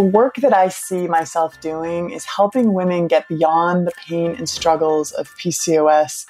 the 0.00 0.06
work 0.06 0.36
that 0.36 0.56
I 0.56 0.70
see 0.70 1.06
myself 1.06 1.60
doing 1.60 2.08
is 2.08 2.24
helping 2.24 2.72
women 2.72 3.06
get 3.06 3.28
beyond 3.28 3.86
the 3.86 3.92
pain 4.08 4.34
and 4.34 4.48
struggles 4.48 5.12
of 5.12 5.28
PCOS 5.36 6.24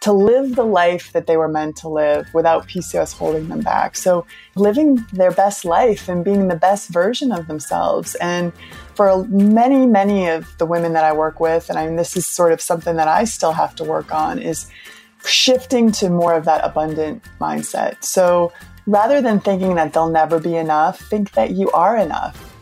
to 0.00 0.12
live 0.12 0.56
the 0.56 0.66
life 0.66 1.10
that 1.14 1.26
they 1.26 1.38
were 1.38 1.48
meant 1.48 1.74
to 1.76 1.88
live 1.88 2.28
without 2.34 2.68
PCOS 2.68 3.14
holding 3.14 3.48
them 3.48 3.62
back. 3.62 3.96
So, 3.96 4.26
living 4.56 5.06
their 5.14 5.30
best 5.30 5.64
life 5.64 6.06
and 6.06 6.22
being 6.22 6.48
the 6.48 6.56
best 6.56 6.90
version 6.90 7.32
of 7.32 7.46
themselves. 7.46 8.14
And 8.16 8.52
for 8.94 9.26
many, 9.28 9.86
many 9.86 10.28
of 10.28 10.46
the 10.58 10.66
women 10.66 10.92
that 10.92 11.04
I 11.04 11.14
work 11.14 11.40
with, 11.40 11.70
and 11.70 11.78
I 11.78 11.86
mean, 11.86 11.96
this 11.96 12.18
is 12.18 12.26
sort 12.26 12.52
of 12.52 12.60
something 12.60 12.96
that 12.96 13.08
I 13.08 13.24
still 13.24 13.52
have 13.52 13.74
to 13.76 13.84
work 13.84 14.12
on, 14.12 14.38
is 14.38 14.70
shifting 15.24 15.92
to 15.92 16.10
more 16.10 16.34
of 16.34 16.44
that 16.44 16.62
abundant 16.62 17.24
mindset. 17.40 18.04
So, 18.04 18.52
rather 18.86 19.22
than 19.22 19.40
thinking 19.40 19.76
that 19.76 19.94
they'll 19.94 20.10
never 20.10 20.38
be 20.38 20.56
enough, 20.56 21.00
think 21.00 21.32
that 21.32 21.52
you 21.52 21.70
are 21.70 21.96
enough 21.96 22.53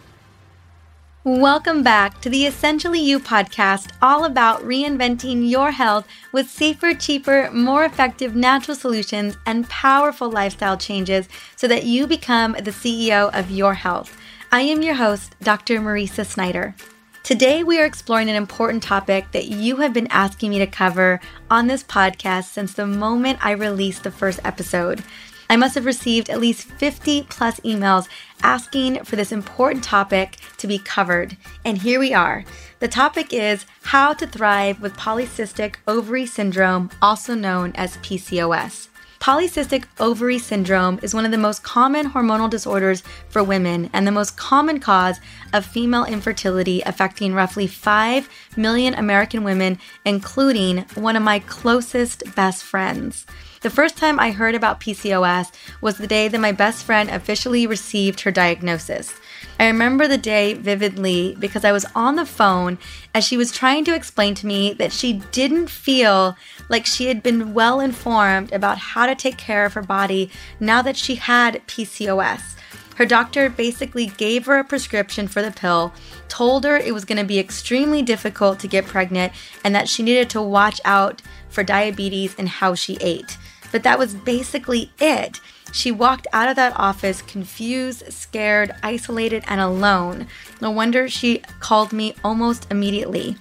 Welcome 1.24 1.84
back 1.84 2.20
to 2.22 2.28
the 2.28 2.46
Essentially 2.46 2.98
You 2.98 3.20
podcast, 3.20 3.92
all 4.02 4.24
about 4.24 4.62
reinventing 4.62 5.48
your 5.48 5.70
health 5.70 6.04
with 6.32 6.50
safer, 6.50 6.94
cheaper, 6.94 7.48
more 7.52 7.84
effective 7.84 8.34
natural 8.34 8.76
solutions 8.76 9.36
and 9.46 9.68
powerful 9.68 10.28
lifestyle 10.28 10.76
changes 10.76 11.28
so 11.54 11.68
that 11.68 11.84
you 11.84 12.08
become 12.08 12.54
the 12.54 12.72
CEO 12.72 13.32
of 13.38 13.52
your 13.52 13.74
health. 13.74 14.18
I 14.50 14.62
am 14.62 14.82
your 14.82 14.94
host, 14.94 15.36
Dr. 15.40 15.78
Mariza 15.78 16.26
Snyder. 16.26 16.74
Today, 17.22 17.62
we 17.62 17.78
are 17.78 17.84
exploring 17.84 18.28
an 18.28 18.34
important 18.34 18.82
topic 18.82 19.30
that 19.30 19.46
you 19.46 19.76
have 19.76 19.92
been 19.92 20.08
asking 20.08 20.50
me 20.50 20.58
to 20.58 20.66
cover 20.66 21.20
on 21.48 21.68
this 21.68 21.84
podcast 21.84 22.46
since 22.46 22.74
the 22.74 22.84
moment 22.84 23.38
I 23.46 23.52
released 23.52 24.02
the 24.02 24.10
first 24.10 24.40
episode. 24.42 25.04
I 25.52 25.56
must 25.56 25.74
have 25.74 25.84
received 25.84 26.30
at 26.30 26.40
least 26.40 26.66
50 26.66 27.24
plus 27.24 27.60
emails 27.60 28.08
asking 28.42 29.04
for 29.04 29.16
this 29.16 29.32
important 29.32 29.84
topic 29.84 30.38
to 30.56 30.66
be 30.66 30.78
covered. 30.78 31.36
And 31.62 31.76
here 31.76 32.00
we 32.00 32.14
are. 32.14 32.46
The 32.78 32.88
topic 32.88 33.34
is 33.34 33.66
how 33.82 34.14
to 34.14 34.26
thrive 34.26 34.80
with 34.80 34.96
polycystic 34.96 35.74
ovary 35.86 36.24
syndrome, 36.24 36.88
also 37.02 37.34
known 37.34 37.72
as 37.74 37.98
PCOS. 37.98 38.88
Polycystic 39.20 39.84
ovary 40.00 40.38
syndrome 40.38 40.98
is 41.02 41.12
one 41.12 41.26
of 41.26 41.30
the 41.30 41.36
most 41.36 41.62
common 41.62 42.12
hormonal 42.12 42.48
disorders 42.48 43.02
for 43.28 43.44
women 43.44 43.90
and 43.92 44.06
the 44.06 44.10
most 44.10 44.38
common 44.38 44.80
cause 44.80 45.20
of 45.52 45.66
female 45.66 46.06
infertility, 46.06 46.80
affecting 46.86 47.34
roughly 47.34 47.66
5 47.66 48.26
million 48.56 48.94
American 48.94 49.44
women, 49.44 49.78
including 50.06 50.78
one 50.94 51.14
of 51.14 51.22
my 51.22 51.40
closest 51.40 52.22
best 52.34 52.64
friends. 52.64 53.26
The 53.62 53.70
first 53.70 53.96
time 53.96 54.18
I 54.18 54.32
heard 54.32 54.56
about 54.56 54.80
PCOS 54.80 55.52
was 55.80 55.96
the 55.96 56.08
day 56.08 56.26
that 56.26 56.40
my 56.40 56.50
best 56.50 56.82
friend 56.82 57.08
officially 57.08 57.64
received 57.64 58.22
her 58.22 58.32
diagnosis. 58.32 59.14
I 59.60 59.68
remember 59.68 60.08
the 60.08 60.18
day 60.18 60.54
vividly 60.54 61.36
because 61.38 61.64
I 61.64 61.70
was 61.70 61.86
on 61.94 62.16
the 62.16 62.26
phone 62.26 62.78
as 63.14 63.24
she 63.24 63.36
was 63.36 63.52
trying 63.52 63.84
to 63.84 63.94
explain 63.94 64.34
to 64.34 64.48
me 64.48 64.72
that 64.74 64.92
she 64.92 65.22
didn't 65.30 65.70
feel 65.70 66.36
like 66.68 66.86
she 66.86 67.06
had 67.06 67.22
been 67.22 67.54
well 67.54 67.78
informed 67.78 68.52
about 68.52 68.78
how 68.78 69.06
to 69.06 69.14
take 69.14 69.38
care 69.38 69.64
of 69.64 69.74
her 69.74 69.82
body 69.82 70.28
now 70.58 70.82
that 70.82 70.96
she 70.96 71.14
had 71.14 71.64
PCOS. 71.68 72.56
Her 72.96 73.06
doctor 73.06 73.48
basically 73.48 74.06
gave 74.06 74.46
her 74.46 74.58
a 74.58 74.64
prescription 74.64 75.28
for 75.28 75.40
the 75.40 75.52
pill, 75.52 75.92
told 76.26 76.64
her 76.64 76.76
it 76.76 76.92
was 76.92 77.04
going 77.04 77.18
to 77.18 77.24
be 77.24 77.38
extremely 77.38 78.02
difficult 78.02 78.58
to 78.58 78.68
get 78.68 78.86
pregnant, 78.86 79.32
and 79.62 79.72
that 79.74 79.88
she 79.88 80.02
needed 80.02 80.28
to 80.30 80.42
watch 80.42 80.80
out 80.84 81.22
for 81.48 81.62
diabetes 81.62 82.34
and 82.36 82.48
how 82.48 82.74
she 82.74 82.98
ate. 83.00 83.38
But 83.72 83.82
that 83.82 83.98
was 83.98 84.14
basically 84.14 84.92
it. 85.00 85.40
She 85.72 85.90
walked 85.90 86.26
out 86.32 86.48
of 86.48 86.56
that 86.56 86.74
office 86.76 87.22
confused, 87.22 88.12
scared, 88.12 88.74
isolated, 88.82 89.42
and 89.48 89.60
alone. 89.60 90.26
No 90.60 90.70
wonder 90.70 91.08
she 91.08 91.38
called 91.60 91.92
me 91.92 92.14
almost 92.22 92.70
immediately. 92.70 93.36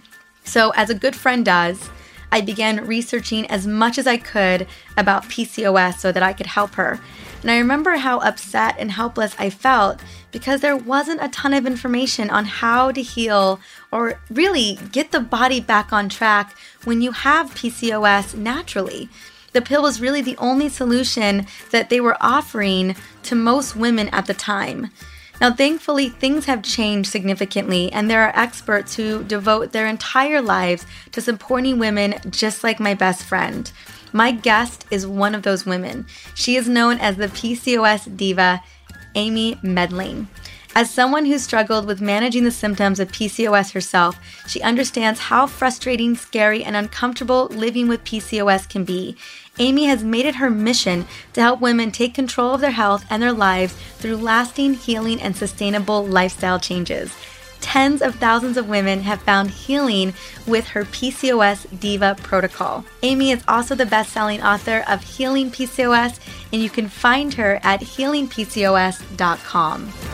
So, 0.45 0.71
as 0.71 0.89
a 0.89 0.95
good 0.95 1.15
friend 1.15 1.45
does, 1.45 1.89
I 2.31 2.39
began 2.39 2.87
researching 2.87 3.45
as 3.47 3.67
much 3.67 3.97
as 3.97 4.07
I 4.07 4.15
could 4.15 4.65
about 4.95 5.25
PCOS 5.25 5.99
so 5.99 6.13
that 6.13 6.23
I 6.23 6.31
could 6.31 6.45
help 6.45 6.75
her. 6.75 7.01
And 7.41 7.51
I 7.51 7.57
remember 7.57 7.97
how 7.97 8.19
upset 8.19 8.75
and 8.79 8.91
helpless 8.91 9.35
I 9.37 9.49
felt 9.49 9.99
because 10.31 10.61
there 10.61 10.77
wasn't 10.77 11.23
a 11.23 11.27
ton 11.29 11.53
of 11.53 11.65
information 11.65 12.29
on 12.29 12.45
how 12.45 12.91
to 12.91 13.01
heal 13.01 13.59
or 13.91 14.21
really 14.29 14.79
get 14.91 15.11
the 15.11 15.19
body 15.19 15.59
back 15.59 15.91
on 15.91 16.07
track 16.07 16.55
when 16.85 17.01
you 17.01 17.11
have 17.11 17.55
PCOS 17.55 18.35
naturally 18.35 19.09
the 19.53 19.61
pill 19.61 19.81
was 19.81 20.01
really 20.01 20.21
the 20.21 20.37
only 20.37 20.69
solution 20.69 21.45
that 21.71 21.89
they 21.89 21.99
were 21.99 22.17
offering 22.21 22.95
to 23.23 23.35
most 23.35 23.75
women 23.75 24.07
at 24.09 24.25
the 24.25 24.33
time. 24.33 24.89
Now, 25.41 25.51
thankfully, 25.51 26.09
things 26.09 26.45
have 26.45 26.61
changed 26.61 27.09
significantly, 27.09 27.91
and 27.91 28.09
there 28.09 28.21
are 28.21 28.39
experts 28.39 28.95
who 28.95 29.23
devote 29.23 29.71
their 29.71 29.87
entire 29.87 30.39
lives 30.39 30.85
to 31.13 31.21
supporting 31.21 31.79
women 31.79 32.15
just 32.29 32.63
like 32.63 32.79
my 32.79 32.93
best 32.93 33.23
friend. 33.23 33.71
My 34.13 34.31
guest 34.31 34.85
is 34.91 35.07
one 35.07 35.33
of 35.33 35.41
those 35.41 35.65
women. 35.65 36.05
She 36.35 36.57
is 36.57 36.69
known 36.69 36.99
as 36.99 37.17
the 37.17 37.27
PCOS 37.27 38.15
diva, 38.15 38.61
Amy 39.15 39.55
Medling. 39.63 40.27
As 40.73 40.89
someone 40.89 41.25
who 41.25 41.37
struggled 41.37 41.85
with 41.85 41.99
managing 41.99 42.45
the 42.45 42.51
symptoms 42.51 43.01
of 43.01 43.11
PCOS 43.11 43.73
herself, 43.73 44.17
she 44.47 44.61
understands 44.61 45.19
how 45.19 45.45
frustrating, 45.45 46.15
scary, 46.15 46.63
and 46.63 46.77
uncomfortable 46.77 47.47
living 47.47 47.89
with 47.89 48.05
PCOS 48.05 48.69
can 48.69 48.85
be. 48.85 49.17
Amy 49.59 49.83
has 49.85 50.01
made 50.01 50.25
it 50.25 50.35
her 50.35 50.49
mission 50.49 51.05
to 51.33 51.41
help 51.41 51.59
women 51.59 51.91
take 51.91 52.13
control 52.13 52.53
of 52.53 52.61
their 52.61 52.71
health 52.71 53.03
and 53.09 53.21
their 53.21 53.33
lives 53.33 53.73
through 53.97 54.15
lasting, 54.15 54.75
healing, 54.75 55.21
and 55.21 55.35
sustainable 55.35 56.05
lifestyle 56.05 56.59
changes. 56.59 57.13
Tens 57.59 58.01
of 58.01 58.15
thousands 58.15 58.55
of 58.55 58.69
women 58.69 59.01
have 59.01 59.21
found 59.21 59.51
healing 59.51 60.13
with 60.47 60.67
her 60.67 60.85
PCOS 60.85 61.81
Diva 61.81 62.15
protocol. 62.23 62.85
Amy 63.03 63.31
is 63.31 63.43
also 63.45 63.75
the 63.75 63.85
best 63.85 64.13
selling 64.13 64.41
author 64.41 64.85
of 64.87 65.03
Healing 65.03 65.51
PCOS, 65.51 66.21
and 66.53 66.61
you 66.61 66.69
can 66.69 66.87
find 66.87 67.33
her 67.33 67.59
at 67.61 67.81
healingpcos.com. 67.81 70.10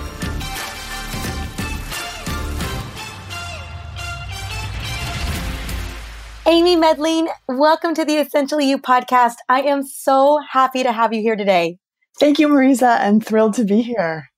Amy 6.49 6.77
Medling, 6.77 7.27
welcome 7.49 7.93
to 7.93 8.05
the 8.05 8.15
Essentially 8.15 8.69
You 8.69 8.77
podcast. 8.77 9.35
I 9.49 9.63
am 9.63 9.83
so 9.83 10.39
happy 10.49 10.81
to 10.81 10.93
have 10.93 11.11
you 11.11 11.21
here 11.21 11.35
today. 11.35 11.77
Thank 12.21 12.39
you, 12.39 12.47
Mariza. 12.47 13.01
I'm 13.01 13.19
thrilled 13.19 13.55
to 13.55 13.65
be 13.65 13.81
here. 13.81 14.29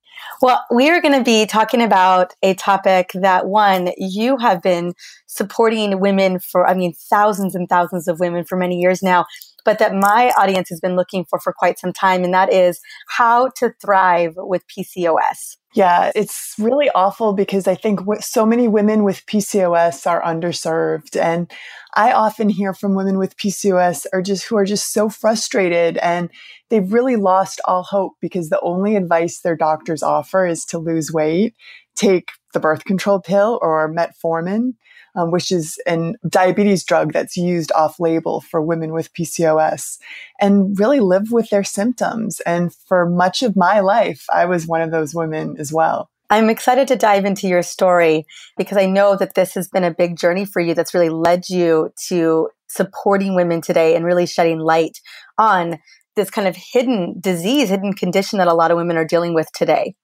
Well, 0.41 0.65
we 0.73 0.89
are 0.89 1.01
going 1.01 1.13
to 1.13 1.23
be 1.23 1.45
talking 1.45 1.83
about 1.83 2.33
a 2.41 2.55
topic 2.55 3.11
that 3.13 3.45
one, 3.45 3.91
you 3.95 4.37
have 4.37 4.63
been 4.63 4.95
supporting 5.27 5.99
women 5.99 6.39
for, 6.39 6.67
I 6.67 6.73
mean, 6.73 6.93
thousands 7.11 7.53
and 7.53 7.69
thousands 7.69 8.07
of 8.07 8.19
women 8.19 8.43
for 8.43 8.57
many 8.57 8.79
years 8.79 9.03
now, 9.03 9.27
but 9.65 9.79
that 9.79 9.93
my 9.93 10.31
audience 10.37 10.69
has 10.69 10.79
been 10.79 10.95
looking 10.95 11.25
for 11.25 11.39
for 11.39 11.53
quite 11.53 11.79
some 11.79 11.93
time. 11.93 12.23
And 12.23 12.33
that 12.33 12.51
is 12.51 12.79
how 13.07 13.49
to 13.57 13.73
thrive 13.81 14.33
with 14.35 14.63
PCOS. 14.67 15.57
Yeah, 15.75 16.11
it's 16.15 16.55
really 16.57 16.89
awful 16.95 17.33
because 17.33 17.67
I 17.67 17.75
think 17.75 17.99
so 18.21 18.43
many 18.43 18.67
women 18.67 19.03
with 19.03 19.23
PCOS 19.27 20.07
are 20.07 20.21
underserved. 20.23 21.15
And 21.15 21.51
I 21.93 22.11
often 22.11 22.49
hear 22.49 22.73
from 22.73 22.95
women 22.95 23.19
with 23.19 23.37
PCOS 23.37 24.07
are 24.11 24.23
just 24.23 24.45
who 24.45 24.57
are 24.57 24.65
just 24.65 24.91
so 24.91 25.09
frustrated 25.09 25.97
and 25.97 26.31
they've 26.69 26.91
really 26.91 27.17
lost 27.17 27.61
all 27.65 27.83
hope 27.83 28.13
because 28.19 28.49
the 28.49 28.59
only 28.61 28.95
advice 28.95 29.41
their 29.41 29.55
doctors 29.55 30.01
offer 30.01 30.47
is 30.47 30.65
to 30.65 30.79
lose 30.79 31.11
weight, 31.11 31.55
take 31.95 32.29
the 32.53 32.59
birth 32.59 32.85
control 32.85 33.19
pill 33.19 33.59
or 33.61 33.93
metformin, 33.93 34.73
um, 35.15 35.31
which 35.31 35.51
is 35.51 35.79
a 35.87 36.13
diabetes 36.27 36.83
drug 36.83 37.13
that's 37.13 37.37
used 37.37 37.71
off 37.73 37.99
label 37.99 38.41
for 38.41 38.61
women 38.61 38.93
with 38.93 39.13
PCOS, 39.13 39.97
and 40.39 40.77
really 40.79 40.99
live 40.99 41.31
with 41.31 41.49
their 41.49 41.63
symptoms. 41.63 42.39
And 42.41 42.73
for 42.87 43.09
much 43.09 43.43
of 43.43 43.55
my 43.55 43.79
life, 43.79 44.25
I 44.33 44.45
was 44.45 44.67
one 44.67 44.81
of 44.81 44.91
those 44.91 45.15
women 45.15 45.55
as 45.59 45.71
well. 45.73 46.09
I'm 46.31 46.49
excited 46.49 46.87
to 46.89 46.95
dive 46.95 47.25
into 47.25 47.47
your 47.47 47.63
story 47.63 48.25
because 48.55 48.77
I 48.77 48.85
know 48.85 49.15
that 49.15 49.33
this 49.33 49.55
has 49.55 49.67
been 49.67 49.83
a 49.83 49.93
big 49.93 50.15
journey 50.15 50.45
for 50.45 50.59
you 50.59 50.75
that's 50.75 50.93
really 50.93 51.09
led 51.09 51.49
you 51.49 51.91
to 52.07 52.49
supporting 52.67 53.35
women 53.35 53.61
today 53.61 53.95
and 53.95 54.05
really 54.05 54.27
shedding 54.27 54.59
light 54.59 54.99
on 55.39 55.79
this 56.15 56.29
kind 56.29 56.47
of 56.47 56.55
hidden 56.55 57.15
disease, 57.19 57.69
hidden 57.69 57.93
condition 57.93 58.37
that 58.37 58.47
a 58.47 58.53
lot 58.53 58.69
of 58.69 58.77
women 58.77 58.97
are 58.97 59.05
dealing 59.05 59.33
with 59.33 59.51
today. 59.53 59.95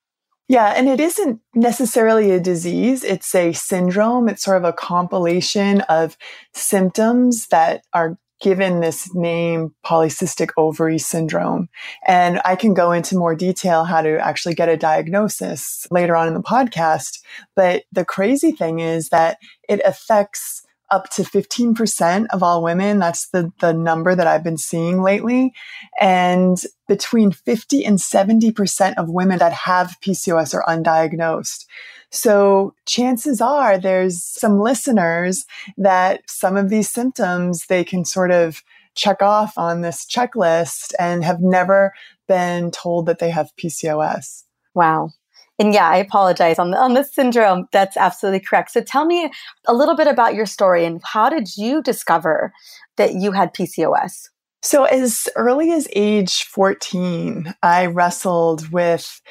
Yeah, 0.47 0.73
and 0.75 0.87
it 0.87 0.99
isn't 0.99 1.41
necessarily 1.55 2.31
a 2.31 2.39
disease. 2.39 3.03
It's 3.03 3.33
a 3.33 3.51
syndrome. 3.53 4.29
It's 4.29 4.43
sort 4.43 4.57
of 4.57 4.63
a 4.63 4.73
compilation 4.73 5.81
of 5.81 6.17
symptoms 6.53 7.47
that 7.47 7.83
are 7.93 8.17
given 8.41 8.79
this 8.79 9.13
name 9.15 9.73
polycystic 9.85 10.49
ovary 10.57 10.99
syndrome. 10.99 11.67
And 12.05 12.41
I 12.45 12.55
can 12.55 12.73
go 12.73 12.91
into 12.91 13.17
more 13.17 13.33
detail 13.33 13.85
how 13.85 14.01
to 14.01 14.19
actually 14.19 14.55
get 14.55 14.69
a 14.69 14.77
diagnosis 14.77 15.87
later 15.89 16.15
on 16.15 16.27
in 16.27 16.33
the 16.33 16.41
podcast. 16.41 17.21
But 17.55 17.85
the 17.91 18.05
crazy 18.05 18.51
thing 18.51 18.79
is 18.79 19.09
that 19.09 19.37
it 19.67 19.81
affects 19.85 20.64
up 20.91 21.09
to 21.11 21.23
15% 21.23 22.27
of 22.31 22.43
all 22.43 22.63
women. 22.63 22.99
That's 22.99 23.29
the, 23.29 23.51
the 23.59 23.73
number 23.73 24.15
that 24.15 24.27
I've 24.27 24.43
been 24.43 24.57
seeing 24.57 25.01
lately. 25.01 25.53
And 25.99 26.61
between 26.87 27.31
50 27.31 27.83
and 27.85 27.97
70% 27.97 28.93
of 28.97 29.09
women 29.09 29.39
that 29.39 29.53
have 29.53 29.95
PCOS 30.01 30.53
are 30.53 30.63
undiagnosed. 30.67 31.65
So 32.11 32.75
chances 32.85 33.41
are 33.41 33.77
there's 33.77 34.23
some 34.23 34.59
listeners 34.59 35.45
that 35.77 36.21
some 36.27 36.55
of 36.55 36.69
these 36.69 36.89
symptoms 36.89 37.65
they 37.65 37.83
can 37.83 38.05
sort 38.05 38.31
of 38.31 38.61
check 38.95 39.21
off 39.21 39.57
on 39.57 39.81
this 39.81 40.05
checklist 40.05 40.93
and 40.99 41.23
have 41.23 41.41
never 41.41 41.93
been 42.27 42.71
told 42.71 43.07
that 43.07 43.19
they 43.19 43.29
have 43.29 43.51
PCOS. 43.61 44.43
Wow. 44.73 45.09
And 45.57 45.73
yeah, 45.73 45.89
I 45.89 45.97
apologize 45.97 46.59
on 46.59 46.71
the, 46.71 46.77
on 46.77 46.93
this 46.93 47.13
syndrome. 47.13 47.67
That's 47.71 47.95
absolutely 47.97 48.41
correct. 48.41 48.71
So 48.71 48.81
tell 48.81 49.05
me 49.05 49.31
a 49.67 49.73
little 49.73 49.95
bit 49.95 50.07
about 50.07 50.35
your 50.35 50.45
story 50.45 50.85
and 50.85 51.01
how 51.03 51.29
did 51.29 51.55
you 51.55 51.81
discover 51.81 52.53
that 52.97 53.13
you 53.13 53.31
had 53.31 53.53
PCOS? 53.53 54.29
So 54.61 54.85
as 54.85 55.29
early 55.35 55.71
as 55.71 55.87
age 55.95 56.43
14, 56.45 57.53
I 57.61 57.85
wrestled 57.85 58.71
with 58.71 59.21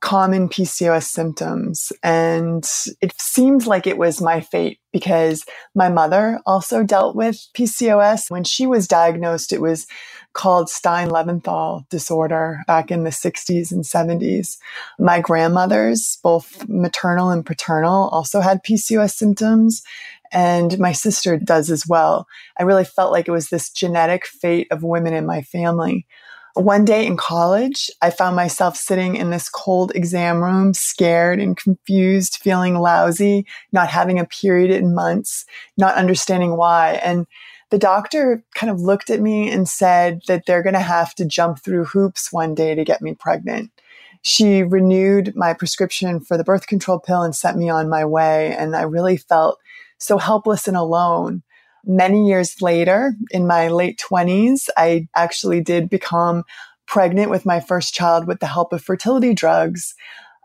common 0.00 0.48
PCOS 0.48 1.04
symptoms. 1.04 1.92
And 2.02 2.64
it 3.00 3.12
seemed 3.18 3.66
like 3.66 3.86
it 3.86 3.98
was 3.98 4.20
my 4.20 4.40
fate 4.40 4.78
because 4.92 5.44
my 5.74 5.88
mother 5.88 6.40
also 6.46 6.82
dealt 6.82 7.16
with 7.16 7.46
PCOS. 7.56 8.30
When 8.30 8.44
she 8.44 8.66
was 8.66 8.86
diagnosed, 8.88 9.52
it 9.52 9.60
was 9.60 9.86
called 10.32 10.68
Stein 10.68 11.08
Leventhal 11.08 11.88
disorder 11.88 12.60
back 12.66 12.90
in 12.90 13.04
the 13.04 13.10
60s 13.10 13.72
and 13.72 13.84
70s. 13.84 14.58
My 14.98 15.18
grandmothers, 15.18 16.18
both 16.22 16.68
maternal 16.68 17.30
and 17.30 17.44
paternal, 17.44 18.08
also 18.10 18.40
had 18.40 18.62
PCOS 18.62 19.14
symptoms. 19.14 19.82
And 20.32 20.78
my 20.78 20.92
sister 20.92 21.38
does 21.38 21.70
as 21.70 21.86
well. 21.86 22.26
I 22.58 22.64
really 22.64 22.84
felt 22.84 23.12
like 23.12 23.28
it 23.28 23.32
was 23.32 23.48
this 23.48 23.70
genetic 23.70 24.26
fate 24.26 24.68
of 24.70 24.82
women 24.82 25.14
in 25.14 25.24
my 25.24 25.40
family. 25.40 26.06
One 26.56 26.86
day 26.86 27.04
in 27.04 27.18
college, 27.18 27.90
I 28.00 28.08
found 28.08 28.34
myself 28.34 28.78
sitting 28.78 29.14
in 29.14 29.28
this 29.28 29.50
cold 29.50 29.92
exam 29.94 30.42
room, 30.42 30.72
scared 30.72 31.38
and 31.38 31.54
confused, 31.54 32.38
feeling 32.38 32.76
lousy, 32.76 33.44
not 33.72 33.90
having 33.90 34.18
a 34.18 34.24
period 34.24 34.70
in 34.70 34.94
months, 34.94 35.44
not 35.76 35.96
understanding 35.96 36.56
why. 36.56 36.94
And 37.04 37.26
the 37.68 37.76
doctor 37.76 38.42
kind 38.54 38.70
of 38.70 38.80
looked 38.80 39.10
at 39.10 39.20
me 39.20 39.50
and 39.50 39.68
said 39.68 40.20
that 40.28 40.46
they're 40.46 40.62
going 40.62 40.72
to 40.72 40.80
have 40.80 41.14
to 41.16 41.26
jump 41.26 41.62
through 41.62 41.84
hoops 41.84 42.32
one 42.32 42.54
day 42.54 42.74
to 42.74 42.84
get 42.86 43.02
me 43.02 43.14
pregnant. 43.14 43.70
She 44.22 44.62
renewed 44.62 45.36
my 45.36 45.52
prescription 45.52 46.20
for 46.20 46.38
the 46.38 46.44
birth 46.44 46.68
control 46.68 46.98
pill 46.98 47.20
and 47.20 47.36
sent 47.36 47.58
me 47.58 47.68
on 47.68 47.90
my 47.90 48.06
way. 48.06 48.56
And 48.56 48.74
I 48.74 48.82
really 48.84 49.18
felt 49.18 49.58
so 49.98 50.16
helpless 50.16 50.66
and 50.66 50.76
alone 50.76 51.42
many 51.86 52.26
years 52.26 52.60
later, 52.60 53.14
in 53.30 53.46
my 53.46 53.68
late 53.68 54.02
20s, 54.10 54.68
I 54.76 55.08
actually 55.14 55.60
did 55.60 55.88
become 55.88 56.44
pregnant 56.86 57.30
with 57.30 57.46
my 57.46 57.60
first 57.60 57.94
child 57.94 58.26
with 58.26 58.40
the 58.40 58.46
help 58.46 58.72
of 58.72 58.82
fertility 58.82 59.34
drugs. 59.34 59.94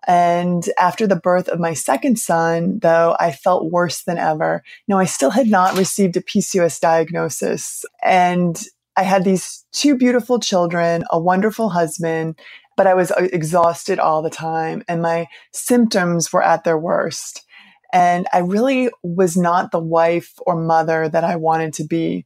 And 0.08 0.68
after 0.80 1.06
the 1.06 1.16
birth 1.16 1.48
of 1.48 1.60
my 1.60 1.74
second 1.74 2.18
son, 2.18 2.80
though, 2.82 3.16
I 3.20 3.32
felt 3.32 3.72
worse 3.72 4.04
than 4.04 4.18
ever. 4.18 4.64
No, 4.88 4.98
I 4.98 5.06
still 5.06 5.30
had 5.30 5.48
not 5.48 5.78
received 5.78 6.18
a 6.18 6.22
PCOS 6.22 6.80
diagnosis. 6.80 7.86
And 8.02 8.60
I 8.98 9.04
had 9.04 9.24
these 9.24 9.64
two 9.72 9.96
beautiful 9.96 10.40
children, 10.40 11.04
a 11.12 11.20
wonderful 11.20 11.70
husband, 11.70 12.40
but 12.76 12.88
I 12.88 12.94
was 12.94 13.12
uh, 13.12 13.28
exhausted 13.32 14.00
all 14.00 14.22
the 14.22 14.30
time 14.30 14.84
and 14.88 15.02
my 15.02 15.28
symptoms 15.54 16.34
were 16.34 16.44
at 16.44 16.64
their 16.64 16.78
worst. 16.78 17.46
And 17.94 18.28
I 18.34 18.40
really 18.40 18.90
was 19.04 19.36
not 19.36 19.72
the 19.72 19.80
wife 19.80 20.34
or 20.46 20.56
mother 20.56 21.10
that 21.10 21.24
I 21.24 21.36
wanted 21.36 21.74
to 21.76 21.84
be. 21.84 22.26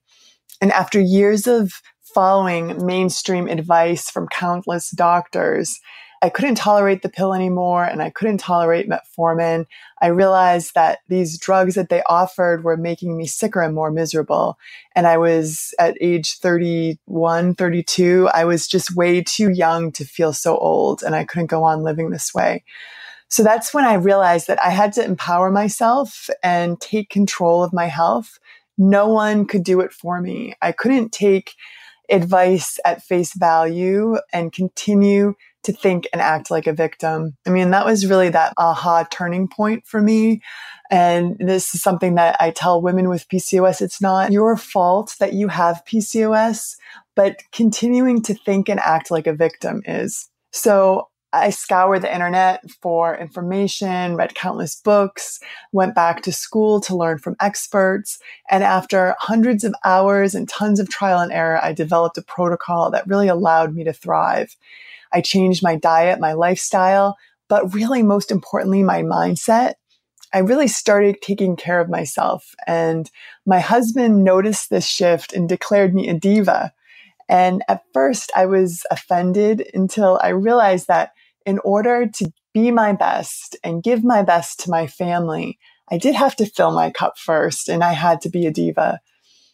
And 0.61 0.71
after 0.71 0.99
years 0.99 1.47
of 1.47 1.81
following 2.01 2.85
mainstream 2.85 3.47
advice 3.47 4.09
from 4.09 4.27
countless 4.27 4.89
doctors, 4.91 5.79
I 6.21 6.29
couldn't 6.29 6.55
tolerate 6.55 7.01
the 7.01 7.09
pill 7.09 7.33
anymore 7.33 7.83
and 7.83 8.01
I 8.01 8.09
couldn't 8.09 8.39
tolerate 8.39 8.89
metformin. 8.89 9.65
I 10.01 10.07
realized 10.07 10.73
that 10.73 10.99
these 11.07 11.37
drugs 11.37 11.75
that 11.75 11.89
they 11.89 12.01
offered 12.07 12.63
were 12.63 12.77
making 12.77 13.15
me 13.17 13.27
sicker 13.27 13.61
and 13.61 13.75
more 13.75 13.91
miserable. 13.91 14.57
And 14.95 15.05
I 15.05 15.17
was 15.17 15.73
at 15.77 15.97
age 16.01 16.39
31, 16.39 17.55
32, 17.55 18.29
I 18.33 18.45
was 18.45 18.67
just 18.67 18.95
way 18.95 19.21
too 19.21 19.51
young 19.51 19.91
to 19.91 20.05
feel 20.05 20.33
so 20.33 20.57
old 20.57 21.03
and 21.03 21.13
I 21.13 21.25
couldn't 21.25 21.47
go 21.47 21.63
on 21.63 21.83
living 21.83 22.09
this 22.09 22.33
way. 22.33 22.63
So 23.35 23.43
that's 23.43 23.73
when 23.73 23.83
I 23.83 23.95
realized 23.95 24.47
that 24.47 24.63
I 24.63 24.69
had 24.69 24.93
to 24.93 25.03
empower 25.03 25.51
myself 25.51 26.29
and 26.41 26.79
take 26.79 27.09
control 27.09 27.65
of 27.65 27.73
my 27.73 27.87
health. 27.87 28.39
No 28.77 29.09
one 29.09 29.45
could 29.45 29.65
do 29.65 29.81
it 29.81 29.91
for 29.91 30.21
me. 30.21 30.53
I 30.61 30.71
couldn't 30.71 31.11
take 31.11 31.51
advice 32.09 32.79
at 32.85 33.03
face 33.03 33.33
value 33.35 34.15
and 34.31 34.53
continue 34.53 35.33
to 35.63 35.73
think 35.73 36.07
and 36.13 36.21
act 36.21 36.49
like 36.49 36.65
a 36.65 36.71
victim. 36.71 37.35
I 37.45 37.49
mean, 37.49 37.71
that 37.71 37.85
was 37.85 38.05
really 38.05 38.29
that 38.29 38.53
aha 38.55 39.03
turning 39.11 39.49
point 39.49 39.85
for 39.85 40.01
me. 40.01 40.41
And 40.89 41.35
this 41.37 41.75
is 41.75 41.83
something 41.83 42.15
that 42.15 42.37
I 42.39 42.51
tell 42.51 42.81
women 42.81 43.09
with 43.09 43.27
PCOS. 43.27 43.81
It's 43.81 44.01
not 44.01 44.31
your 44.31 44.55
fault 44.55 45.13
that 45.19 45.33
you 45.33 45.49
have 45.49 45.83
PCOS, 45.83 46.77
but 47.17 47.41
continuing 47.51 48.21
to 48.21 48.33
think 48.33 48.69
and 48.69 48.79
act 48.79 49.11
like 49.11 49.27
a 49.27 49.33
victim 49.33 49.81
is. 49.85 50.29
So 50.53 51.09
I 51.35 51.49
scoured 51.49 52.01
the 52.01 52.13
internet 52.13 52.63
for 52.81 53.17
information, 53.17 54.15
read 54.15 54.35
countless 54.35 54.75
books, 54.75 55.39
went 55.73 55.93
back 55.93 56.21
to 56.23 56.31
school 56.31 56.79
to 56.81 56.95
learn 56.95 57.17
from 57.17 57.35
experts. 57.41 58.19
And 58.49 58.63
after 58.63 59.15
hundreds 59.19 59.63
of 59.63 59.75
hours 59.83 60.33
and 60.33 60.47
tons 60.47 60.79
of 60.79 60.89
trial 60.89 61.19
and 61.19 61.33
error, 61.33 61.59
I 61.61 61.73
developed 61.73 62.17
a 62.17 62.21
protocol 62.21 62.89
that 62.91 63.07
really 63.07 63.27
allowed 63.27 63.75
me 63.75 63.83
to 63.83 63.93
thrive. 63.93 64.55
I 65.11 65.21
changed 65.21 65.61
my 65.61 65.75
diet, 65.75 66.19
my 66.19 66.33
lifestyle, 66.33 67.17
but 67.49 67.73
really 67.73 68.01
most 68.01 68.31
importantly, 68.31 68.81
my 68.81 69.01
mindset. 69.01 69.73
I 70.33 70.39
really 70.39 70.67
started 70.67 71.21
taking 71.21 71.55
care 71.55 71.79
of 71.79 71.89
myself. 71.89 72.55
And 72.65 73.11
my 73.45 73.59
husband 73.59 74.23
noticed 74.23 74.69
this 74.69 74.87
shift 74.87 75.33
and 75.33 75.47
declared 75.47 75.93
me 75.93 76.09
a 76.09 76.13
diva. 76.13 76.73
And 77.27 77.63
at 77.67 77.83
first 77.93 78.31
I 78.35 78.45
was 78.45 78.83
offended 78.91 79.69
until 79.73 80.19
I 80.21 80.29
realized 80.29 80.87
that 80.87 81.11
in 81.45 81.59
order 81.59 82.07
to 82.07 82.31
be 82.53 82.71
my 82.71 82.93
best 82.93 83.57
and 83.63 83.83
give 83.83 84.03
my 84.03 84.23
best 84.23 84.59
to 84.61 84.69
my 84.69 84.87
family, 84.87 85.59
I 85.91 85.97
did 85.97 86.15
have 86.15 86.35
to 86.37 86.45
fill 86.45 86.71
my 86.71 86.91
cup 86.91 87.17
first 87.17 87.69
and 87.69 87.83
I 87.83 87.93
had 87.93 88.21
to 88.21 88.29
be 88.29 88.45
a 88.45 88.51
diva. 88.51 88.99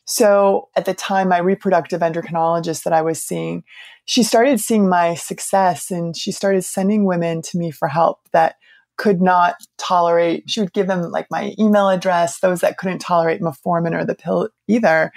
So 0.05 0.69
at 0.75 0.85
the 0.85 0.93
time, 0.93 1.29
my 1.29 1.37
reproductive 1.37 2.01
endocrinologist 2.01 2.83
that 2.83 2.93
I 2.93 3.01
was 3.01 3.21
seeing, 3.21 3.63
she 4.05 4.23
started 4.23 4.59
seeing 4.59 4.89
my 4.89 5.15
success 5.15 5.91
and 5.91 6.15
she 6.17 6.31
started 6.31 6.63
sending 6.63 7.05
women 7.05 7.41
to 7.43 7.57
me 7.57 7.71
for 7.71 7.87
help 7.87 8.19
that 8.31 8.55
could 8.97 9.21
not 9.21 9.55
tolerate, 9.77 10.43
she 10.47 10.59
would 10.59 10.73
give 10.73 10.87
them 10.87 11.09
like 11.11 11.27
my 11.31 11.53
email 11.57 11.89
address, 11.89 12.39
those 12.39 12.61
that 12.61 12.77
couldn't 12.77 12.99
tolerate 12.99 13.41
metformin 13.41 13.99
or 13.99 14.05
the 14.05 14.15
pill 14.15 14.49
either. 14.67 15.11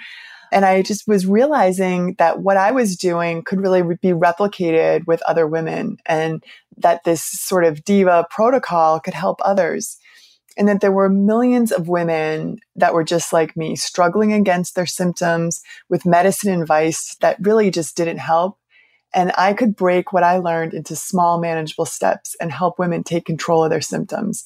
And 0.51 0.65
I 0.65 0.81
just 0.81 1.07
was 1.07 1.25
realizing 1.25 2.15
that 2.17 2.39
what 2.41 2.57
I 2.57 2.71
was 2.71 2.95
doing 2.95 3.43
could 3.43 3.61
really 3.61 3.81
be 3.81 4.09
replicated 4.09 5.05
with 5.07 5.21
other 5.23 5.47
women 5.47 5.97
and 6.05 6.43
that 6.77 7.03
this 7.03 7.23
sort 7.23 7.63
of 7.63 7.83
diva 7.83 8.25
protocol 8.29 8.99
could 8.99 9.13
help 9.13 9.39
others. 9.43 9.97
And 10.57 10.69
that 10.69 10.79
there 10.79 10.91
were 10.91 11.09
millions 11.09 11.73
of 11.73 11.89
women 11.89 12.59
that 12.77 12.93
were 12.93 13.03
just 13.03 13.33
like 13.33 13.57
me, 13.57 13.75
struggling 13.75 14.31
against 14.31 14.75
their 14.75 14.85
symptoms 14.85 15.61
with 15.89 16.05
medicine 16.05 16.53
and 16.53 16.61
advice 16.61 17.17
that 17.19 17.37
really 17.41 17.69
just 17.69 17.97
didn't 17.97 18.19
help. 18.19 18.57
And 19.13 19.33
I 19.37 19.53
could 19.53 19.75
break 19.75 20.13
what 20.13 20.23
I 20.23 20.37
learned 20.37 20.73
into 20.73 20.95
small, 20.95 21.39
manageable 21.39 21.85
steps 21.85 22.35
and 22.39 22.51
help 22.51 22.79
women 22.79 23.03
take 23.03 23.25
control 23.25 23.63
of 23.63 23.69
their 23.69 23.81
symptoms. 23.81 24.45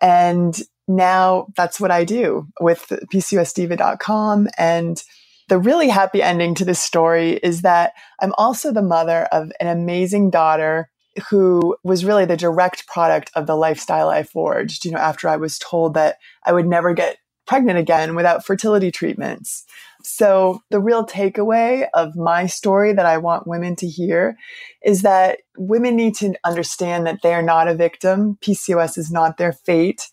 And 0.00 0.60
now 0.88 1.48
that's 1.56 1.80
what 1.80 1.90
I 1.90 2.04
do 2.04 2.48
with 2.60 2.86
PCOSdiva.com. 3.12 4.48
And 4.56 5.02
the 5.48 5.58
really 5.58 5.88
happy 5.88 6.22
ending 6.22 6.54
to 6.54 6.64
this 6.64 6.80
story 6.80 7.32
is 7.42 7.62
that 7.62 7.92
I'm 8.20 8.34
also 8.38 8.72
the 8.72 8.82
mother 8.82 9.24
of 9.32 9.50
an 9.60 9.66
amazing 9.66 10.30
daughter 10.30 10.90
who 11.30 11.76
was 11.82 12.04
really 12.04 12.24
the 12.24 12.36
direct 12.36 12.86
product 12.86 13.30
of 13.34 13.46
the 13.46 13.56
lifestyle 13.56 14.08
I 14.08 14.22
forged, 14.22 14.84
you 14.84 14.92
know, 14.92 14.98
after 14.98 15.28
I 15.28 15.36
was 15.36 15.58
told 15.58 15.94
that 15.94 16.16
I 16.44 16.52
would 16.52 16.66
never 16.66 16.94
get 16.94 17.16
pregnant 17.46 17.78
again 17.78 18.14
without 18.14 18.44
fertility 18.44 18.90
treatments. 18.90 19.64
So, 20.04 20.62
the 20.70 20.80
real 20.80 21.04
takeaway 21.04 21.88
of 21.94 22.14
my 22.14 22.46
story 22.46 22.92
that 22.92 23.06
I 23.06 23.18
want 23.18 23.48
women 23.48 23.74
to 23.76 23.88
hear 23.88 24.36
is 24.84 25.02
that 25.02 25.40
women 25.56 25.96
need 25.96 26.14
to 26.16 26.34
understand 26.44 27.06
that 27.06 27.20
they 27.22 27.34
are 27.34 27.42
not 27.42 27.68
a 27.68 27.74
victim. 27.74 28.38
PCOS 28.40 28.96
is 28.96 29.10
not 29.10 29.38
their 29.38 29.52
fate. 29.52 30.08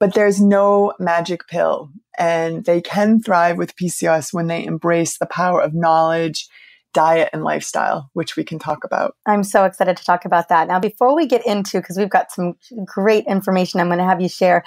But 0.00 0.14
there's 0.14 0.40
no 0.40 0.94
magic 0.98 1.46
pill, 1.46 1.90
and 2.18 2.64
they 2.64 2.80
can 2.80 3.22
thrive 3.22 3.58
with 3.58 3.76
PCOS 3.76 4.32
when 4.32 4.48
they 4.48 4.64
embrace 4.64 5.18
the 5.18 5.26
power 5.26 5.60
of 5.60 5.74
knowledge, 5.74 6.48
diet 6.92 7.30
and 7.32 7.44
lifestyle, 7.44 8.10
which 8.14 8.36
we 8.36 8.44
can 8.44 8.58
talk 8.58 8.84
about. 8.84 9.14
I'm 9.26 9.44
so 9.44 9.64
excited 9.64 9.96
to 9.96 10.04
talk 10.04 10.24
about 10.24 10.48
that. 10.48 10.68
Now, 10.68 10.78
before 10.78 11.14
we 11.14 11.26
get 11.26 11.46
into, 11.46 11.80
because 11.80 11.96
we've 11.96 12.10
got 12.10 12.30
some 12.32 12.54
great 12.84 13.24
information 13.26 13.80
I'm 13.80 13.88
going 13.88 13.98
to 13.98 14.04
have 14.04 14.20
you 14.20 14.28
share, 14.28 14.64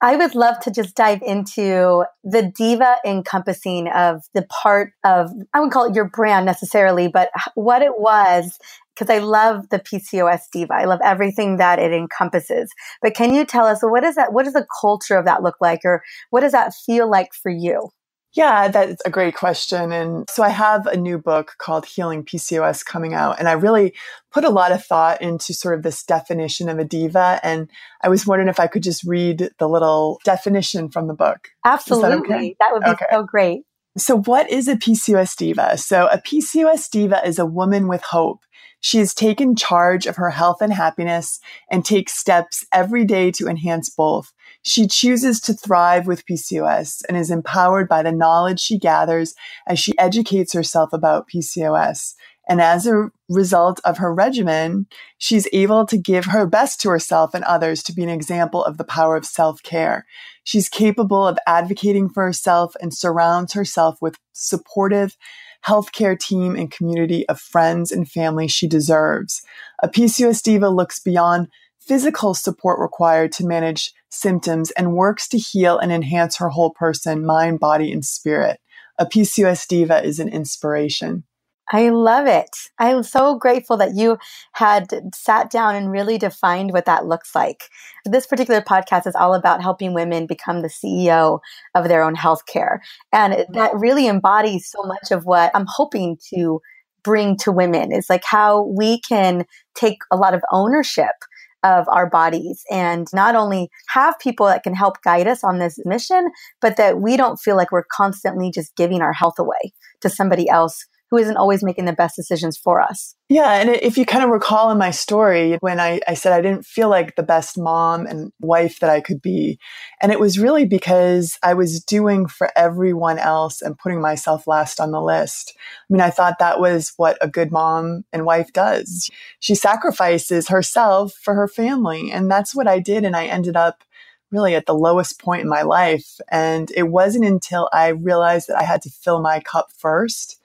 I 0.00 0.16
would 0.16 0.34
love 0.34 0.60
to 0.60 0.70
just 0.70 0.94
dive 0.94 1.22
into 1.22 2.04
the 2.24 2.42
diva 2.42 2.96
encompassing 3.04 3.88
of 3.88 4.22
the 4.34 4.46
part 4.62 4.92
of, 5.04 5.30
I 5.54 5.58
wouldn't 5.58 5.72
call 5.72 5.84
it 5.90 5.94
your 5.94 6.08
brand 6.08 6.46
necessarily, 6.46 7.08
but 7.08 7.30
what 7.54 7.82
it 7.82 7.98
was 7.98 8.58
because 8.96 9.14
I 9.14 9.18
love 9.18 9.68
the 9.68 9.78
PCOS 9.78 10.42
diva. 10.50 10.74
I 10.74 10.84
love 10.84 11.00
everything 11.04 11.58
that 11.58 11.78
it 11.78 11.92
encompasses. 11.92 12.72
But 13.02 13.14
can 13.14 13.34
you 13.34 13.44
tell 13.44 13.66
us 13.66 13.80
what 13.82 14.04
is 14.04 14.14
that? 14.14 14.32
What 14.32 14.44
does 14.44 14.54
the 14.54 14.66
culture 14.80 15.16
of 15.16 15.26
that 15.26 15.42
look 15.42 15.56
like, 15.60 15.80
or 15.84 16.02
what 16.30 16.40
does 16.40 16.52
that 16.52 16.72
feel 16.86 17.10
like 17.10 17.34
for 17.34 17.50
you? 17.50 17.90
Yeah, 18.32 18.68
that's 18.68 19.00
a 19.06 19.10
great 19.10 19.34
question. 19.34 19.92
And 19.92 20.28
so 20.28 20.42
I 20.42 20.50
have 20.50 20.86
a 20.86 20.96
new 20.96 21.16
book 21.16 21.54
called 21.58 21.86
Healing 21.86 22.22
PCOS 22.22 22.84
coming 22.84 23.14
out. 23.14 23.38
And 23.38 23.48
I 23.48 23.52
really 23.52 23.94
put 24.30 24.44
a 24.44 24.50
lot 24.50 24.72
of 24.72 24.84
thought 24.84 25.22
into 25.22 25.54
sort 25.54 25.74
of 25.74 25.82
this 25.82 26.02
definition 26.02 26.68
of 26.68 26.78
a 26.78 26.84
diva. 26.84 27.40
And 27.42 27.70
I 28.02 28.10
was 28.10 28.26
wondering 28.26 28.50
if 28.50 28.60
I 28.60 28.66
could 28.66 28.82
just 28.82 29.04
read 29.04 29.50
the 29.58 29.68
little 29.68 30.20
definition 30.24 30.90
from 30.90 31.06
the 31.06 31.14
book. 31.14 31.48
Absolutely. 31.64 32.28
That, 32.28 32.36
okay? 32.36 32.56
that, 32.60 32.72
would 32.72 32.84
be 32.84 32.90
okay. 32.90 33.06
so 33.10 33.22
great. 33.22 33.62
So, 33.96 34.18
what 34.18 34.50
is 34.50 34.68
a 34.68 34.76
PCOS 34.76 35.34
diva? 35.36 35.78
So, 35.78 36.06
a 36.08 36.18
PCOS 36.18 36.90
diva 36.90 37.26
is 37.26 37.38
a 37.38 37.46
woman 37.46 37.88
with 37.88 38.02
hope. 38.02 38.40
She 38.80 38.98
has 38.98 39.14
taken 39.14 39.56
charge 39.56 40.06
of 40.06 40.16
her 40.16 40.30
health 40.30 40.60
and 40.60 40.72
happiness 40.72 41.40
and 41.70 41.82
takes 41.84 42.12
steps 42.12 42.66
every 42.72 43.06
day 43.06 43.30
to 43.32 43.48
enhance 43.48 43.88
both. 43.88 44.32
She 44.66 44.88
chooses 44.88 45.40
to 45.42 45.54
thrive 45.54 46.08
with 46.08 46.26
PCOS 46.26 47.02
and 47.08 47.16
is 47.16 47.30
empowered 47.30 47.88
by 47.88 48.02
the 48.02 48.10
knowledge 48.10 48.58
she 48.58 48.80
gathers 48.80 49.32
as 49.68 49.78
she 49.78 49.96
educates 49.96 50.52
herself 50.52 50.92
about 50.92 51.28
PCOS. 51.32 52.14
And 52.48 52.60
as 52.60 52.84
a 52.84 53.10
result 53.28 53.80
of 53.84 53.98
her 53.98 54.12
regimen, 54.12 54.88
she's 55.18 55.48
able 55.52 55.86
to 55.86 55.96
give 55.96 56.24
her 56.26 56.46
best 56.46 56.80
to 56.80 56.90
herself 56.90 57.32
and 57.32 57.44
others 57.44 57.80
to 57.84 57.92
be 57.92 58.02
an 58.02 58.08
example 58.08 58.64
of 58.64 58.76
the 58.76 58.84
power 58.84 59.14
of 59.14 59.24
self 59.24 59.62
care. 59.62 60.04
She's 60.42 60.68
capable 60.68 61.24
of 61.24 61.38
advocating 61.46 62.08
for 62.08 62.24
herself 62.24 62.74
and 62.80 62.92
surrounds 62.92 63.52
herself 63.52 63.98
with 64.00 64.18
supportive 64.32 65.16
healthcare 65.64 66.18
team 66.18 66.56
and 66.56 66.72
community 66.72 67.28
of 67.28 67.40
friends 67.40 67.92
and 67.92 68.10
family 68.10 68.48
she 68.48 68.66
deserves. 68.66 69.42
A 69.80 69.88
PCOS 69.88 70.42
diva 70.42 70.70
looks 70.70 70.98
beyond 70.98 71.46
physical 71.86 72.34
support 72.34 72.80
required 72.80 73.30
to 73.30 73.46
manage 73.46 73.92
symptoms 74.16 74.70
and 74.72 74.94
works 74.94 75.28
to 75.28 75.38
heal 75.38 75.78
and 75.78 75.92
enhance 75.92 76.36
her 76.36 76.48
whole 76.48 76.70
person, 76.70 77.24
mind, 77.24 77.60
body, 77.60 77.92
and 77.92 78.04
spirit. 78.04 78.58
A 78.98 79.06
PCOS 79.06 79.66
diva 79.66 80.02
is 80.02 80.18
an 80.18 80.28
inspiration. 80.28 81.24
I 81.72 81.88
love 81.88 82.28
it. 82.28 82.50
I'm 82.78 83.02
so 83.02 83.36
grateful 83.36 83.76
that 83.78 83.96
you 83.96 84.18
had 84.52 84.86
sat 85.14 85.50
down 85.50 85.74
and 85.74 85.90
really 85.90 86.16
defined 86.16 86.72
what 86.72 86.84
that 86.84 87.06
looks 87.06 87.34
like. 87.34 87.64
This 88.04 88.26
particular 88.26 88.60
podcast 88.60 89.06
is 89.06 89.16
all 89.16 89.34
about 89.34 89.62
helping 89.62 89.92
women 89.92 90.26
become 90.26 90.62
the 90.62 90.68
CEO 90.68 91.40
of 91.74 91.88
their 91.88 92.04
own 92.04 92.14
healthcare. 92.14 92.78
And 93.12 93.44
that 93.52 93.72
really 93.74 94.06
embodies 94.06 94.68
so 94.70 94.82
much 94.84 95.10
of 95.10 95.24
what 95.24 95.50
I'm 95.54 95.66
hoping 95.68 96.18
to 96.32 96.60
bring 97.02 97.36
to 97.38 97.52
women 97.52 97.92
is 97.92 98.06
like 98.08 98.24
how 98.24 98.62
we 98.76 99.00
can 99.00 99.44
take 99.74 99.98
a 100.12 100.16
lot 100.16 100.34
of 100.34 100.42
ownership 100.52 101.14
of 101.62 101.86
our 101.88 102.08
bodies. 102.08 102.62
And 102.70 103.06
not 103.12 103.34
only 103.34 103.68
have 103.88 104.18
people 104.20 104.46
that 104.46 104.62
can 104.62 104.74
help 104.74 105.02
guide 105.02 105.26
us 105.26 105.42
on 105.42 105.58
this 105.58 105.78
mission, 105.84 106.30
but 106.60 106.76
that 106.76 107.00
we 107.00 107.16
don't 107.16 107.38
feel 107.38 107.56
like 107.56 107.72
we're 107.72 107.84
constantly 107.90 108.50
just 108.50 108.76
giving 108.76 109.02
our 109.02 109.12
health 109.12 109.38
away 109.38 109.72
to 110.02 110.08
somebody 110.08 110.48
else 110.48 110.86
who 111.16 111.22
isn't 111.22 111.36
always 111.38 111.64
making 111.64 111.86
the 111.86 111.92
best 111.92 112.14
decisions 112.14 112.58
for 112.58 112.80
us. 112.80 113.14
Yeah. 113.28 113.54
And 113.54 113.70
if 113.70 113.96
you 113.96 114.04
kind 114.04 114.22
of 114.22 114.30
recall 114.30 114.70
in 114.70 114.78
my 114.78 114.90
story, 114.90 115.56
when 115.60 115.80
I, 115.80 116.00
I 116.06 116.14
said 116.14 116.32
I 116.32 116.42
didn't 116.42 116.66
feel 116.66 116.88
like 116.88 117.16
the 117.16 117.22
best 117.22 117.58
mom 117.58 118.06
and 118.06 118.32
wife 118.40 118.80
that 118.80 118.90
I 118.90 119.00
could 119.00 119.22
be, 119.22 119.58
and 120.00 120.12
it 120.12 120.20
was 120.20 120.38
really 120.38 120.66
because 120.66 121.38
I 121.42 121.54
was 121.54 121.82
doing 121.82 122.26
for 122.26 122.50
everyone 122.54 123.18
else 123.18 123.62
and 123.62 123.78
putting 123.78 124.00
myself 124.00 124.46
last 124.46 124.78
on 124.78 124.90
the 124.90 125.00
list. 125.00 125.54
I 125.56 125.92
mean, 125.92 126.02
I 126.02 126.10
thought 126.10 126.38
that 126.38 126.60
was 126.60 126.92
what 126.96 127.16
a 127.20 127.28
good 127.28 127.50
mom 127.50 128.04
and 128.12 128.26
wife 128.26 128.52
does. 128.52 129.10
She 129.40 129.54
sacrifices 129.54 130.48
herself 130.48 131.14
for 131.14 131.34
her 131.34 131.48
family. 131.48 132.10
And 132.12 132.30
that's 132.30 132.54
what 132.54 132.68
I 132.68 132.78
did. 132.78 133.04
And 133.04 133.16
I 133.16 133.26
ended 133.26 133.56
up 133.56 133.82
really 134.30 134.54
at 134.54 134.66
the 134.66 134.74
lowest 134.74 135.20
point 135.20 135.42
in 135.42 135.48
my 135.48 135.62
life. 135.62 136.18
And 136.30 136.70
it 136.76 136.84
wasn't 136.84 137.24
until 137.24 137.68
I 137.72 137.88
realized 137.88 138.48
that 138.48 138.60
I 138.60 138.64
had 138.64 138.82
to 138.82 138.90
fill 138.90 139.20
my 139.20 139.40
cup 139.40 139.68
first 139.76 140.40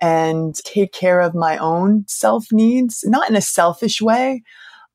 and 0.00 0.54
take 0.64 0.92
care 0.92 1.20
of 1.20 1.34
my 1.34 1.58
own 1.58 2.04
self 2.08 2.46
needs, 2.52 3.04
not 3.04 3.28
in 3.28 3.36
a 3.36 3.40
selfish 3.40 4.00
way, 4.00 4.42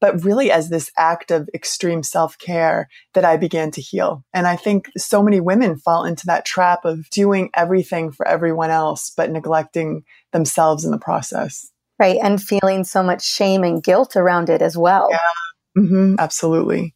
but 0.02 0.24
really 0.24 0.52
as 0.52 0.70
this 0.70 0.92
act 0.98 1.32
of 1.32 1.50
extreme 1.54 2.04
self 2.04 2.38
care 2.38 2.88
that 3.14 3.26
I 3.26 3.38
began 3.38 3.72
to 3.72 3.82
heal. 3.82 4.24
And 4.34 4.48
I 4.48 4.56
think 4.56 4.90
so 4.98 5.24
many 5.24 5.40
women 5.40 5.78
fall 5.78 6.06
into 6.06 6.26
that 6.28 6.46
trap 6.46 6.86
of 6.86 7.10
doing 7.10 7.50
everything 7.56 8.12
for 8.12 8.28
everyone 8.28 8.72
else, 8.72 9.12
but 9.16 9.32
neglecting 9.32 10.04
themselves 10.32 10.86
in 10.86 10.92
the 10.92 11.00
process. 11.00 11.72
Right. 11.98 12.18
And 12.22 12.42
feeling 12.42 12.84
so 12.84 13.02
much 13.02 13.26
shame 13.26 13.64
and 13.64 13.82
guilt 13.82 14.16
around 14.16 14.50
it 14.50 14.62
as 14.62 14.78
well. 14.78 15.08
Yeah. 15.12 15.82
Mm-hmm. 15.82 16.16
Absolutely. 16.20 16.94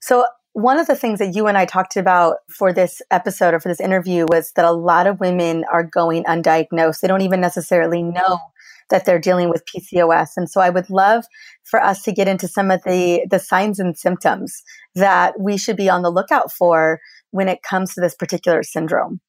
So 0.00 0.24
one 0.52 0.78
of 0.78 0.86
the 0.86 0.96
things 0.96 1.18
that 1.20 1.34
you 1.34 1.46
and 1.46 1.56
I 1.56 1.64
talked 1.64 1.96
about 1.96 2.38
for 2.48 2.72
this 2.72 3.00
episode 3.10 3.54
or 3.54 3.60
for 3.60 3.68
this 3.68 3.80
interview 3.80 4.26
was 4.28 4.52
that 4.52 4.64
a 4.64 4.72
lot 4.72 5.06
of 5.06 5.20
women 5.20 5.64
are 5.72 5.84
going 5.84 6.24
undiagnosed. 6.24 7.00
They 7.00 7.08
don't 7.08 7.22
even 7.22 7.40
necessarily 7.40 8.02
know 8.02 8.38
that 8.90 9.04
they're 9.04 9.20
dealing 9.20 9.48
with 9.48 9.64
PCOS. 9.64 10.30
And 10.36 10.50
so 10.50 10.60
I 10.60 10.70
would 10.70 10.90
love 10.90 11.24
for 11.62 11.80
us 11.80 12.02
to 12.02 12.12
get 12.12 12.26
into 12.26 12.48
some 12.48 12.70
of 12.70 12.82
the, 12.82 13.24
the 13.30 13.38
signs 13.38 13.78
and 13.78 13.96
symptoms 13.96 14.62
that 14.96 15.38
we 15.38 15.56
should 15.56 15.76
be 15.76 15.88
on 15.88 16.02
the 16.02 16.10
lookout 16.10 16.50
for 16.52 17.00
when 17.30 17.48
it 17.48 17.62
comes 17.62 17.94
to 17.94 18.00
this 18.00 18.16
particular 18.16 18.64
syndrome. 18.64 19.20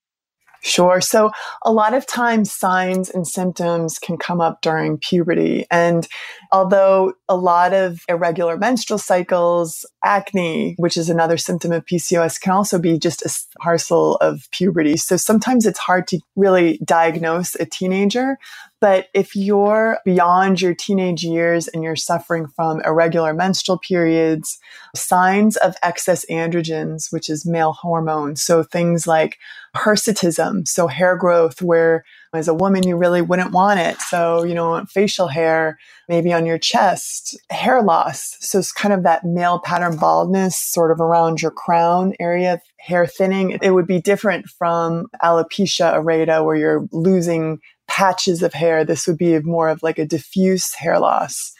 Sure. 0.63 1.01
So 1.01 1.31
a 1.63 1.71
lot 1.71 1.95
of 1.95 2.05
times 2.05 2.53
signs 2.53 3.09
and 3.09 3.27
symptoms 3.27 3.97
can 3.97 4.17
come 4.17 4.39
up 4.39 4.61
during 4.61 4.99
puberty. 4.99 5.65
And 5.71 6.07
although 6.51 7.13
a 7.27 7.35
lot 7.35 7.73
of 7.73 8.01
irregular 8.07 8.57
menstrual 8.57 8.99
cycles, 8.99 9.85
acne, 10.03 10.75
which 10.77 10.97
is 10.97 11.09
another 11.09 11.37
symptom 11.37 11.71
of 11.71 11.85
PCOS, 11.85 12.39
can 12.39 12.53
also 12.53 12.77
be 12.77 12.99
just 12.99 13.23
a 13.23 13.59
parcel 13.59 14.17
of 14.17 14.47
puberty. 14.51 14.97
So 14.97 15.17
sometimes 15.17 15.65
it's 15.65 15.79
hard 15.79 16.07
to 16.09 16.19
really 16.35 16.79
diagnose 16.85 17.55
a 17.55 17.65
teenager, 17.65 18.37
but 18.81 19.07
if 19.13 19.35
you're 19.35 19.99
beyond 20.03 20.59
your 20.59 20.73
teenage 20.73 21.23
years 21.23 21.67
and 21.67 21.83
you're 21.83 21.95
suffering 21.95 22.47
from 22.47 22.81
irregular 22.81 23.31
menstrual 23.31 23.77
periods, 23.77 24.57
signs 24.95 25.55
of 25.57 25.75
excess 25.83 26.25
androgens, 26.31 27.13
which 27.13 27.29
is 27.29 27.45
male 27.45 27.73
hormones, 27.73 28.41
so 28.41 28.63
things 28.63 29.05
like 29.05 29.37
hirsutism, 29.75 30.67
so 30.67 30.87
hair 30.87 31.15
growth, 31.15 31.61
where 31.61 32.03
as 32.33 32.47
a 32.47 32.53
woman 32.53 32.83
you 32.83 32.97
really 32.97 33.21
wouldn't 33.21 33.51
want 33.51 33.79
it. 33.79 33.99
So, 34.01 34.43
you 34.43 34.55
know, 34.55 34.83
facial 34.85 35.27
hair, 35.27 35.77
maybe 36.09 36.33
on 36.33 36.45
your 36.45 36.57
chest, 36.57 37.37
hair 37.49 37.81
loss. 37.81 38.37
So 38.39 38.59
it's 38.59 38.71
kind 38.71 38.93
of 38.93 39.03
that 39.03 39.25
male 39.25 39.59
pattern 39.59 39.97
baldness 39.97 40.57
sort 40.57 40.91
of 40.91 40.99
around 40.99 41.41
your 41.41 41.51
crown 41.51 42.13
area, 42.19 42.59
hair 42.79 43.05
thinning. 43.05 43.59
It 43.61 43.71
would 43.71 43.87
be 43.87 44.01
different 44.01 44.47
from 44.47 45.07
alopecia 45.21 45.93
areata, 45.93 46.43
where 46.43 46.55
you're 46.55 46.87
losing 46.91 47.59
patches 47.91 48.41
of 48.41 48.53
hair. 48.53 48.85
This 48.85 49.05
would 49.05 49.17
be 49.17 49.37
more 49.39 49.67
of 49.67 49.83
like 49.83 49.99
a 49.99 50.05
diffuse 50.05 50.73
hair 50.73 50.97
loss. 50.97 51.53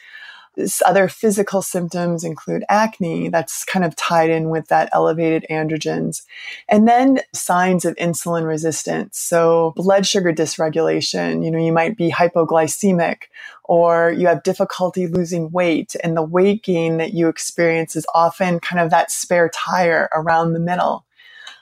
This 0.54 0.80
other 0.84 1.06
physical 1.08 1.60
symptoms 1.60 2.24
include 2.24 2.64
acne, 2.70 3.28
that's 3.28 3.66
kind 3.66 3.84
of 3.84 3.96
tied 3.96 4.30
in 4.30 4.48
with 4.48 4.68
that 4.68 4.88
elevated 4.92 5.44
androgens. 5.50 6.22
And 6.70 6.88
then 6.88 7.20
signs 7.34 7.84
of 7.84 7.96
insulin 7.96 8.46
resistance. 8.46 9.18
So 9.18 9.74
blood 9.76 10.06
sugar 10.06 10.32
dysregulation, 10.32 11.44
you 11.44 11.50
know, 11.50 11.58
you 11.58 11.72
might 11.72 11.98
be 11.98 12.10
hypoglycemic 12.10 13.24
or 13.64 14.12
you 14.12 14.26
have 14.26 14.42
difficulty 14.42 15.06
losing 15.06 15.50
weight. 15.50 15.96
And 16.02 16.16
the 16.16 16.22
weight 16.22 16.62
gain 16.62 16.96
that 16.96 17.12
you 17.12 17.28
experience 17.28 17.94
is 17.94 18.06
often 18.14 18.58
kind 18.58 18.80
of 18.80 18.90
that 18.90 19.10
spare 19.10 19.50
tire 19.54 20.08
around 20.14 20.54
the 20.54 20.60
middle. 20.60 21.04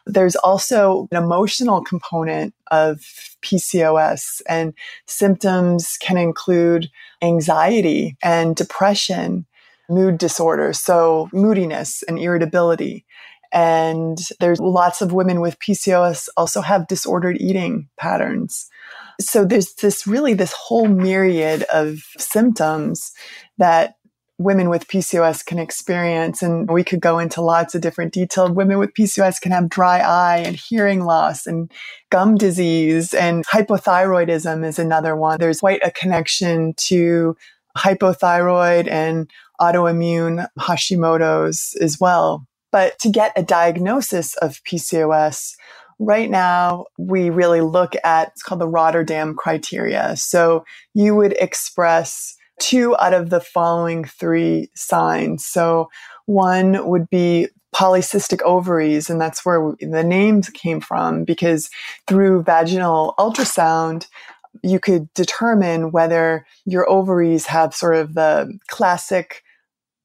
There's 0.06 0.36
also 0.36 1.08
an 1.10 1.22
emotional 1.22 1.82
component 1.82 2.54
of 2.70 3.00
PCOS, 3.42 4.42
and 4.48 4.74
symptoms 5.06 5.96
can 6.00 6.16
include 6.16 6.90
anxiety 7.22 8.16
and 8.22 8.56
depression, 8.56 9.46
mood 9.88 10.18
disorders, 10.18 10.80
so 10.80 11.28
moodiness 11.32 12.02
and 12.04 12.18
irritability. 12.18 13.04
And 13.52 14.18
there's 14.38 14.60
lots 14.60 15.02
of 15.02 15.12
women 15.12 15.40
with 15.40 15.58
PCOS 15.58 16.28
also 16.36 16.60
have 16.60 16.86
disordered 16.86 17.40
eating 17.40 17.88
patterns. 17.98 18.68
So 19.20 19.44
there's 19.44 19.74
this 19.74 20.06
really 20.06 20.34
this 20.34 20.52
whole 20.52 20.86
myriad 20.86 21.64
of 21.64 21.98
symptoms 22.16 23.12
that 23.58 23.96
women 24.40 24.70
with 24.70 24.88
PCOS 24.88 25.44
can 25.44 25.58
experience. 25.58 26.40
And 26.40 26.70
we 26.70 26.82
could 26.82 27.00
go 27.00 27.18
into 27.18 27.42
lots 27.42 27.74
of 27.74 27.82
different 27.82 28.14
detail. 28.14 28.50
Women 28.50 28.78
with 28.78 28.94
PCOS 28.94 29.38
can 29.38 29.52
have 29.52 29.68
dry 29.68 29.98
eye 29.98 30.38
and 30.38 30.56
hearing 30.56 31.04
loss 31.04 31.46
and 31.46 31.70
gum 32.08 32.36
disease 32.36 33.12
and 33.12 33.46
hypothyroidism 33.46 34.66
is 34.66 34.78
another 34.78 35.14
one. 35.14 35.38
There's 35.38 35.60
quite 35.60 35.82
a 35.84 35.90
connection 35.90 36.72
to 36.88 37.36
hypothyroid 37.76 38.90
and 38.90 39.30
autoimmune 39.60 40.46
Hashimoto's 40.58 41.76
as 41.78 42.00
well. 42.00 42.46
But 42.72 42.98
to 43.00 43.10
get 43.10 43.32
a 43.36 43.42
diagnosis 43.42 44.36
of 44.36 44.62
PCOS, 44.64 45.52
right 45.98 46.30
now 46.30 46.86
we 46.96 47.28
really 47.28 47.60
look 47.60 47.92
at 48.02 48.28
it's 48.28 48.42
called 48.42 48.62
the 48.62 48.68
Rotterdam 48.68 49.34
criteria. 49.34 50.16
So 50.16 50.64
you 50.94 51.14
would 51.14 51.34
express 51.34 52.36
two 52.60 52.96
out 52.98 53.14
of 53.14 53.30
the 53.30 53.40
following 53.40 54.04
three 54.04 54.70
signs. 54.74 55.44
So 55.44 55.88
one 56.26 56.86
would 56.86 57.10
be 57.10 57.48
polycystic 57.74 58.42
ovaries, 58.42 59.10
and 59.10 59.20
that's 59.20 59.44
where 59.44 59.74
the 59.80 60.04
names 60.04 60.50
came 60.50 60.80
from 60.80 61.24
because 61.24 61.70
through 62.06 62.42
vaginal 62.42 63.14
ultrasound, 63.18 64.06
you 64.62 64.78
could 64.78 65.12
determine 65.14 65.92
whether 65.92 66.46
your 66.64 66.88
ovaries 66.88 67.46
have 67.46 67.74
sort 67.74 67.96
of 67.96 68.14
the 68.14 68.52
classic 68.68 69.42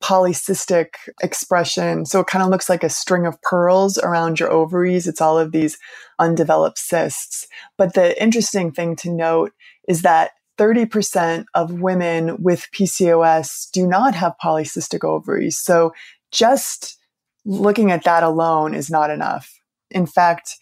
polycystic 0.03 0.89
expression. 1.23 2.05
So 2.05 2.19
it 2.19 2.27
kind 2.27 2.43
of 2.43 2.49
looks 2.49 2.69
like 2.69 2.83
a 2.83 2.89
string 2.89 3.25
of 3.25 3.41
pearls 3.41 3.97
around 3.97 4.39
your 4.39 4.51
ovaries. 4.51 5.07
It's 5.07 5.21
all 5.21 5.39
of 5.39 5.51
these 5.51 5.77
undeveloped 6.19 6.77
cysts. 6.77 7.47
But 7.77 7.95
the 7.95 8.21
interesting 8.21 8.71
thing 8.71 8.95
to 8.97 9.09
note 9.09 9.51
is 9.87 10.03
that 10.03 10.31
30% 10.57 11.45
of 11.53 11.81
women 11.81 12.41
with 12.41 12.67
PCOS 12.73 13.69
do 13.71 13.85
not 13.85 14.15
have 14.15 14.35
polycystic 14.43 15.03
ovaries. 15.03 15.57
So 15.57 15.93
just 16.31 16.97
looking 17.45 17.91
at 17.91 18.03
that 18.03 18.23
alone 18.23 18.73
is 18.73 18.89
not 18.89 19.09
enough. 19.09 19.53
In 19.91 20.05
fact, 20.05 20.57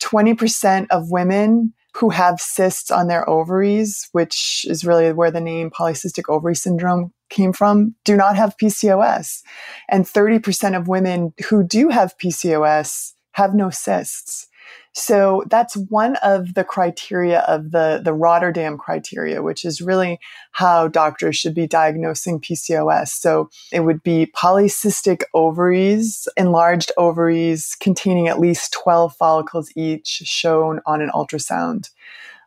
20% 0.00 0.86
of 0.90 1.10
women 1.10 1.74
who 1.94 2.10
have 2.10 2.40
cysts 2.40 2.90
on 2.90 3.06
their 3.06 3.28
ovaries, 3.28 4.08
which 4.12 4.64
is 4.68 4.84
really 4.84 5.12
where 5.12 5.30
the 5.30 5.40
name 5.40 5.70
polycystic 5.70 6.24
ovary 6.28 6.56
syndrome 6.56 7.12
came 7.28 7.52
from, 7.52 7.94
do 8.04 8.16
not 8.16 8.34
have 8.34 8.56
PCOS. 8.56 9.42
And 9.90 10.06
30% 10.06 10.76
of 10.76 10.88
women 10.88 11.34
who 11.48 11.62
do 11.62 11.88
have 11.90 12.16
PCOS 12.18 13.12
have 13.32 13.54
no 13.54 13.70
cysts. 13.70 14.48
So 14.94 15.44
that's 15.48 15.74
one 15.74 16.16
of 16.16 16.52
the 16.52 16.64
criteria 16.64 17.40
of 17.40 17.70
the, 17.70 18.00
the 18.04 18.12
Rotterdam 18.12 18.76
criteria, 18.76 19.42
which 19.42 19.64
is 19.64 19.80
really 19.80 20.18
how 20.50 20.88
doctors 20.88 21.36
should 21.36 21.54
be 21.54 21.66
diagnosing 21.66 22.40
PCOS. 22.40 23.08
So 23.08 23.48
it 23.72 23.80
would 23.80 24.02
be 24.02 24.30
polycystic 24.36 25.22
ovaries, 25.32 26.28
enlarged 26.36 26.92
ovaries 26.98 27.74
containing 27.80 28.28
at 28.28 28.38
least 28.38 28.72
12 28.74 29.16
follicles 29.16 29.70
each 29.74 30.06
shown 30.06 30.80
on 30.84 31.00
an 31.00 31.10
ultrasound. 31.14 31.88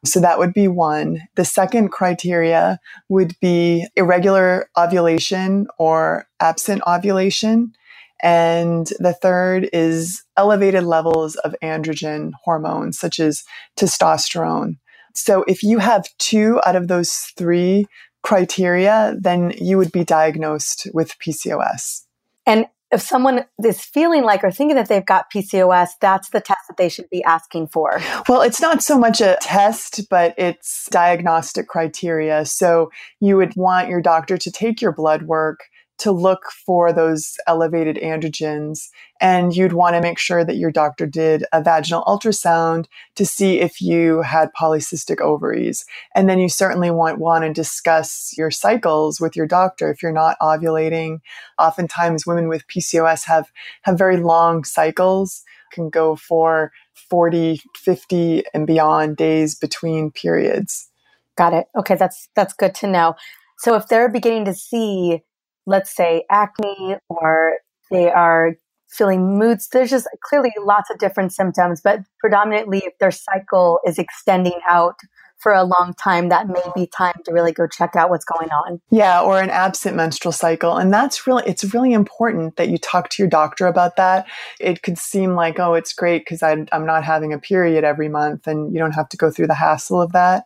So 0.04 0.20
that 0.20 0.38
would 0.38 0.54
be 0.54 0.68
one. 0.68 1.24
The 1.34 1.46
second 1.46 1.90
criteria 1.90 2.80
would 3.10 3.36
be 3.40 3.88
irregular 3.96 4.70
ovulation 4.78 5.68
or 5.80 6.28
absent 6.40 6.84
ovulation. 6.86 7.74
And 8.22 8.88
the 9.00 9.14
third 9.14 9.70
is 9.74 10.24
elevated 10.38 10.84
levels 10.84 11.36
of 11.38 11.56
androgen 11.62 12.32
hormones, 12.44 12.98
such 12.98 13.20
as 13.20 13.44
testosterone. 13.78 14.78
So 15.14 15.44
if 15.48 15.64
you 15.64 15.80
have 15.80 16.10
two 16.18 16.60
out 16.66 16.76
of 16.76 16.88
those 16.88 17.14
three 17.38 17.86
criteria, 18.24 19.16
then 19.20 19.54
you 19.58 19.78
would 19.78 19.92
be 19.92 20.04
diagnosed 20.04 20.88
with 20.94 21.18
PCOS. 21.20 22.02
And 22.46 22.68
if 22.92 23.02
someone 23.02 23.46
is 23.64 23.84
feeling 23.84 24.24
like 24.24 24.44
or 24.44 24.52
thinking 24.52 24.76
that 24.76 24.88
they've 24.88 25.06
got 25.06 25.32
PCOS, 25.32 25.92
that's 26.00 26.30
the 26.30 26.40
test 26.40 26.62
that 26.68 26.78
they 26.78 26.90
should 26.90 27.10
be 27.10 27.24
asking 27.24 27.68
for. 27.68 28.00
Well, 28.30 28.42
it's 28.42 28.62
not 28.62 28.82
so 28.82 28.98
much 28.98 29.22
a 29.22 29.38
test, 29.42 30.08
but 30.10 30.34
it's 30.38 30.88
diagnostic 30.92 31.68
criteria. 31.68 32.46
So 32.46 32.92
you 33.20 33.38
would 33.38 33.56
want 33.56 33.90
your 33.90 34.02
doctor 34.02 34.38
to 34.38 34.52
take 34.52 34.82
your 34.82 34.92
blood 34.92 35.24
work 35.24 35.62
to 35.98 36.12
look 36.12 36.52
for 36.66 36.92
those 36.92 37.36
elevated 37.48 37.96
androgens. 37.98 38.90
And 39.22 39.56
you'd 39.56 39.74
want 39.74 39.96
to 39.96 40.02
make 40.02 40.20
sure 40.20 40.44
that 40.44 40.58
your 40.58 40.72
doctor 40.72 41.06
did 41.06 41.46
a 41.54 41.64
vaginal 41.64 42.04
ultrasound 42.04 42.86
to 43.16 43.26
see 43.26 43.60
if 43.60 43.82
you 43.82 44.22
had 44.22 44.50
polycystic 44.60 45.22
ovaries. 45.22 45.86
And 46.14 46.30
then 46.30 46.40
you 46.40 46.50
certainly 46.50 46.92
want, 46.92 47.20
want 47.20 47.46
to 47.46 47.54
discuss 47.54 48.34
your 48.38 48.52
cycles 48.52 49.22
with 49.22 49.36
your 49.36 49.48
doctor 49.48 49.90
if 49.90 50.04
you're 50.04 50.12
not 50.12 50.38
ovulating. 50.42 51.20
Oftentimes 51.58 52.26
women 52.26 52.50
with 52.50 52.68
PCOS 52.68 53.26
have, 53.26 53.52
have 53.84 53.98
very 53.98 54.18
long 54.18 54.64
cycles, 54.64 55.44
can 55.72 55.90
go 55.90 56.16
for 56.16 56.72
40, 57.10 57.62
50 57.76 58.44
and 58.54 58.68
beyond 58.68 59.18
days 59.18 59.56
between 59.56 60.12
periods. 60.12 60.90
Got 61.38 61.54
it. 61.54 61.68
Okay, 61.76 61.96
that's 61.96 62.30
that's 62.34 62.54
good 62.54 62.74
to 62.76 62.88
know. 62.88 63.16
So 63.58 63.76
if 63.76 63.88
they're 63.88 64.10
beginning 64.10 64.46
to 64.46 64.54
see 64.54 65.22
let's 65.66 65.96
say 65.96 66.26
acne 66.30 66.98
or 67.10 67.58
they 67.92 68.12
are 68.12 68.56
feeling 68.90 69.38
moods. 69.38 69.68
There's 69.70 69.90
just 69.90 70.08
clearly 70.24 70.52
lots 70.60 70.90
of 70.90 70.98
different 70.98 71.34
symptoms, 71.34 71.82
but 71.84 72.00
predominantly 72.20 72.80
if 72.86 72.98
their 73.00 73.12
cycle 73.12 73.80
is 73.86 74.00
extending 74.00 74.60
out 74.70 74.96
for 75.38 75.52
a 75.52 75.64
long 75.64 75.94
time, 76.02 76.30
that 76.30 76.48
may 76.48 76.64
be 76.76 76.88
time 76.88 77.14
to 77.26 77.32
really 77.32 77.52
go 77.52 77.68
check 77.68 77.96
out 77.96 78.10
what's 78.10 78.24
going 78.24 78.50
on. 78.50 78.80
Yeah, 78.90 79.22
or 79.22 79.42
an 79.42 79.50
absent 79.50 79.96
menstrual 79.96 80.32
cycle. 80.32 80.78
And 80.78 80.94
that's 80.94 81.28
really, 81.28 81.44
it's 81.46 81.74
really 81.74 81.92
important 81.92 82.56
that 82.56 82.70
you 82.70 82.78
talk 82.78 83.10
to 83.10 83.22
your 83.22 83.30
doctor 83.30 83.68
about 83.68 83.98
that. 83.98 84.28
It 84.62 84.82
could 84.82 84.98
seem 84.98 85.36
like, 85.36 85.60
oh, 85.60 85.74
it's 85.74 85.94
great 85.94 86.22
because 86.22 86.42
I'm 86.42 86.86
not 86.86 87.04
having 87.04 87.34
a 87.34 87.38
period 87.38 87.84
every 87.84 88.08
month 88.08 88.48
and 88.48 88.74
you 88.74 88.80
don't 88.80 88.94
have 88.94 89.10
to 89.10 89.18
go 89.18 89.30
through 89.30 89.48
the 89.48 89.54
hassle 89.54 90.02
of 90.02 90.14
that. 90.14 90.46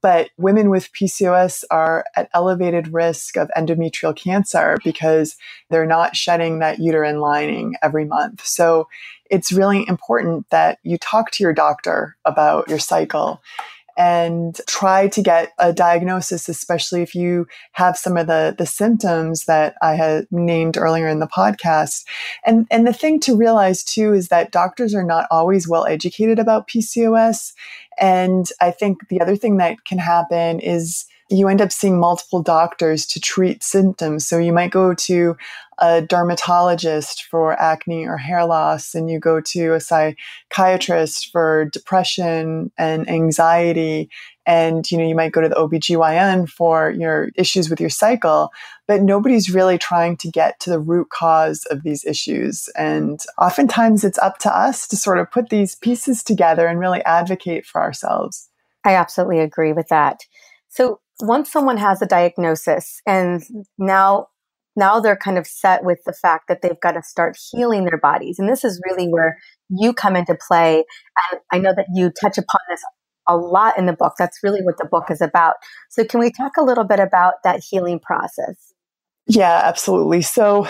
But 0.00 0.30
women 0.36 0.70
with 0.70 0.92
PCOS 0.92 1.64
are 1.70 2.04
at 2.14 2.30
elevated 2.32 2.92
risk 2.92 3.36
of 3.36 3.50
endometrial 3.56 4.16
cancer 4.16 4.78
because 4.84 5.36
they're 5.70 5.86
not 5.86 6.14
shedding 6.14 6.60
that 6.60 6.78
uterine 6.78 7.20
lining 7.20 7.74
every 7.82 8.04
month. 8.04 8.46
So 8.46 8.88
it's 9.30 9.52
really 9.52 9.86
important 9.88 10.48
that 10.50 10.78
you 10.82 10.98
talk 10.98 11.30
to 11.32 11.42
your 11.42 11.52
doctor 11.52 12.16
about 12.24 12.68
your 12.68 12.78
cycle 12.78 13.42
and 13.98 14.60
try 14.68 15.08
to 15.08 15.20
get 15.20 15.52
a 15.58 15.72
diagnosis, 15.72 16.48
especially 16.48 17.02
if 17.02 17.16
you 17.16 17.48
have 17.72 17.98
some 17.98 18.16
of 18.16 18.28
the, 18.28 18.54
the 18.56 18.64
symptoms 18.64 19.46
that 19.46 19.74
I 19.82 19.96
had 19.96 20.28
named 20.30 20.76
earlier 20.76 21.08
in 21.08 21.18
the 21.18 21.26
podcast. 21.26 22.04
And, 22.46 22.68
and 22.70 22.86
the 22.86 22.92
thing 22.92 23.18
to 23.20 23.36
realize 23.36 23.82
too 23.82 24.14
is 24.14 24.28
that 24.28 24.52
doctors 24.52 24.94
are 24.94 25.02
not 25.02 25.26
always 25.32 25.68
well 25.68 25.84
educated 25.84 26.38
about 26.38 26.68
PCOS. 26.68 27.52
And 28.00 28.46
I 28.60 28.70
think 28.70 29.08
the 29.08 29.20
other 29.20 29.34
thing 29.34 29.56
that 29.56 29.84
can 29.84 29.98
happen 29.98 30.60
is 30.60 31.04
you 31.30 31.48
end 31.48 31.60
up 31.60 31.72
seeing 31.72 32.00
multiple 32.00 32.42
doctors 32.42 33.06
to 33.06 33.20
treat 33.20 33.62
symptoms. 33.62 34.26
So 34.26 34.38
you 34.38 34.52
might 34.52 34.70
go 34.70 34.94
to 34.94 35.36
a 35.80 36.02
dermatologist 36.02 37.24
for 37.24 37.52
acne 37.60 38.06
or 38.06 38.16
hair 38.16 38.44
loss, 38.44 38.94
and 38.94 39.08
you 39.08 39.20
go 39.20 39.40
to 39.40 39.74
a 39.74 39.80
psychiatrist 39.80 41.30
for 41.30 41.66
depression 41.66 42.72
and 42.76 43.08
anxiety. 43.08 44.10
And, 44.44 44.90
you 44.90 44.96
know, 44.96 45.06
you 45.06 45.14
might 45.14 45.32
go 45.32 45.42
to 45.42 45.48
the 45.48 45.54
OBGYN 45.54 46.48
for 46.48 46.90
your 46.90 47.28
issues 47.34 47.68
with 47.68 47.80
your 47.80 47.90
cycle, 47.90 48.50
but 48.86 49.02
nobody's 49.02 49.54
really 49.54 49.76
trying 49.76 50.16
to 50.16 50.30
get 50.30 50.58
to 50.60 50.70
the 50.70 50.80
root 50.80 51.10
cause 51.10 51.66
of 51.70 51.82
these 51.82 52.04
issues. 52.04 52.68
And 52.76 53.20
oftentimes 53.36 54.04
it's 54.04 54.18
up 54.18 54.38
to 54.38 54.56
us 54.56 54.88
to 54.88 54.96
sort 54.96 55.18
of 55.18 55.30
put 55.30 55.50
these 55.50 55.74
pieces 55.76 56.24
together 56.24 56.66
and 56.66 56.80
really 56.80 57.04
advocate 57.04 57.66
for 57.66 57.82
ourselves. 57.82 58.48
I 58.84 58.94
absolutely 58.94 59.40
agree 59.40 59.74
with 59.74 59.88
that. 59.88 60.22
So 60.70 61.00
once 61.20 61.50
someone 61.50 61.76
has 61.76 62.00
a 62.02 62.06
diagnosis 62.06 63.00
and 63.06 63.42
now 63.78 64.28
now 64.76 65.00
they're 65.00 65.16
kind 65.16 65.38
of 65.38 65.46
set 65.46 65.82
with 65.82 65.98
the 66.06 66.12
fact 66.12 66.44
that 66.46 66.62
they've 66.62 66.80
got 66.80 66.92
to 66.92 67.02
start 67.02 67.36
healing 67.50 67.84
their 67.84 67.98
bodies 67.98 68.38
and 68.38 68.48
this 68.48 68.64
is 68.64 68.80
really 68.88 69.08
where 69.08 69.36
you 69.68 69.92
come 69.92 70.16
into 70.16 70.36
play 70.46 70.84
and 71.30 71.40
i 71.52 71.58
know 71.58 71.74
that 71.74 71.86
you 71.94 72.10
touch 72.10 72.38
upon 72.38 72.60
this 72.68 72.80
a 73.28 73.36
lot 73.36 73.78
in 73.78 73.86
the 73.86 73.92
book 73.92 74.14
that's 74.18 74.42
really 74.42 74.62
what 74.62 74.78
the 74.78 74.86
book 74.86 75.10
is 75.10 75.20
about. 75.20 75.54
So 75.90 76.04
can 76.04 76.18
we 76.18 76.32
talk 76.32 76.56
a 76.56 76.64
little 76.64 76.84
bit 76.84 76.98
about 76.98 77.34
that 77.44 77.62
healing 77.62 78.00
process? 78.00 78.72
Yeah 79.26 79.60
absolutely. 79.64 80.22
So 80.22 80.66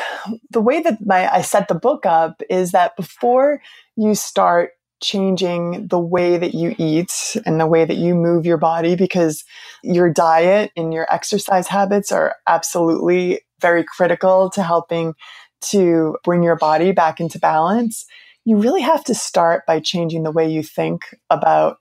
the 0.51 0.61
way 0.61 0.83
that 0.83 0.99
my 1.07 1.33
i 1.33 1.41
set 1.41 1.69
the 1.69 1.75
book 1.75 2.05
up 2.05 2.43
is 2.51 2.73
that 2.73 2.97
before 2.97 3.63
you 3.97 4.15
start 4.15 4.71
changing 5.01 5.87
the 5.89 5.99
way 5.99 6.39
that 6.39 6.55
you 6.55 6.75
eat 6.79 7.37
and 7.47 7.61
the 7.61 7.67
way 7.67 7.85
that 7.85 7.97
you 7.97 8.15
move 8.15 8.45
your 8.45 8.57
body 8.57 8.97
because 8.97 9.45
your 9.83 10.13
diet 10.13 10.73
and 10.77 10.93
your 10.93 11.13
exercise 11.13 11.69
habits 11.69 12.11
are 12.11 12.35
absolutely 12.47 13.41
very 13.61 13.85
critical 13.85 14.51
to 14.51 14.63
helping 14.63 15.15
to 15.61 16.17
bring 16.25 16.43
your 16.43 16.57
body 16.57 16.93
back 16.93 17.21
into 17.21 17.39
balance. 17.39 18.07
You 18.45 18.57
really 18.57 18.83
have 18.83 19.05
to 19.05 19.15
start 19.15 19.67
by 19.67 19.81
changing 19.81 20.23
the 20.23 20.31
way 20.31 20.49
you 20.49 20.63
think 20.63 21.03
about 21.31 21.79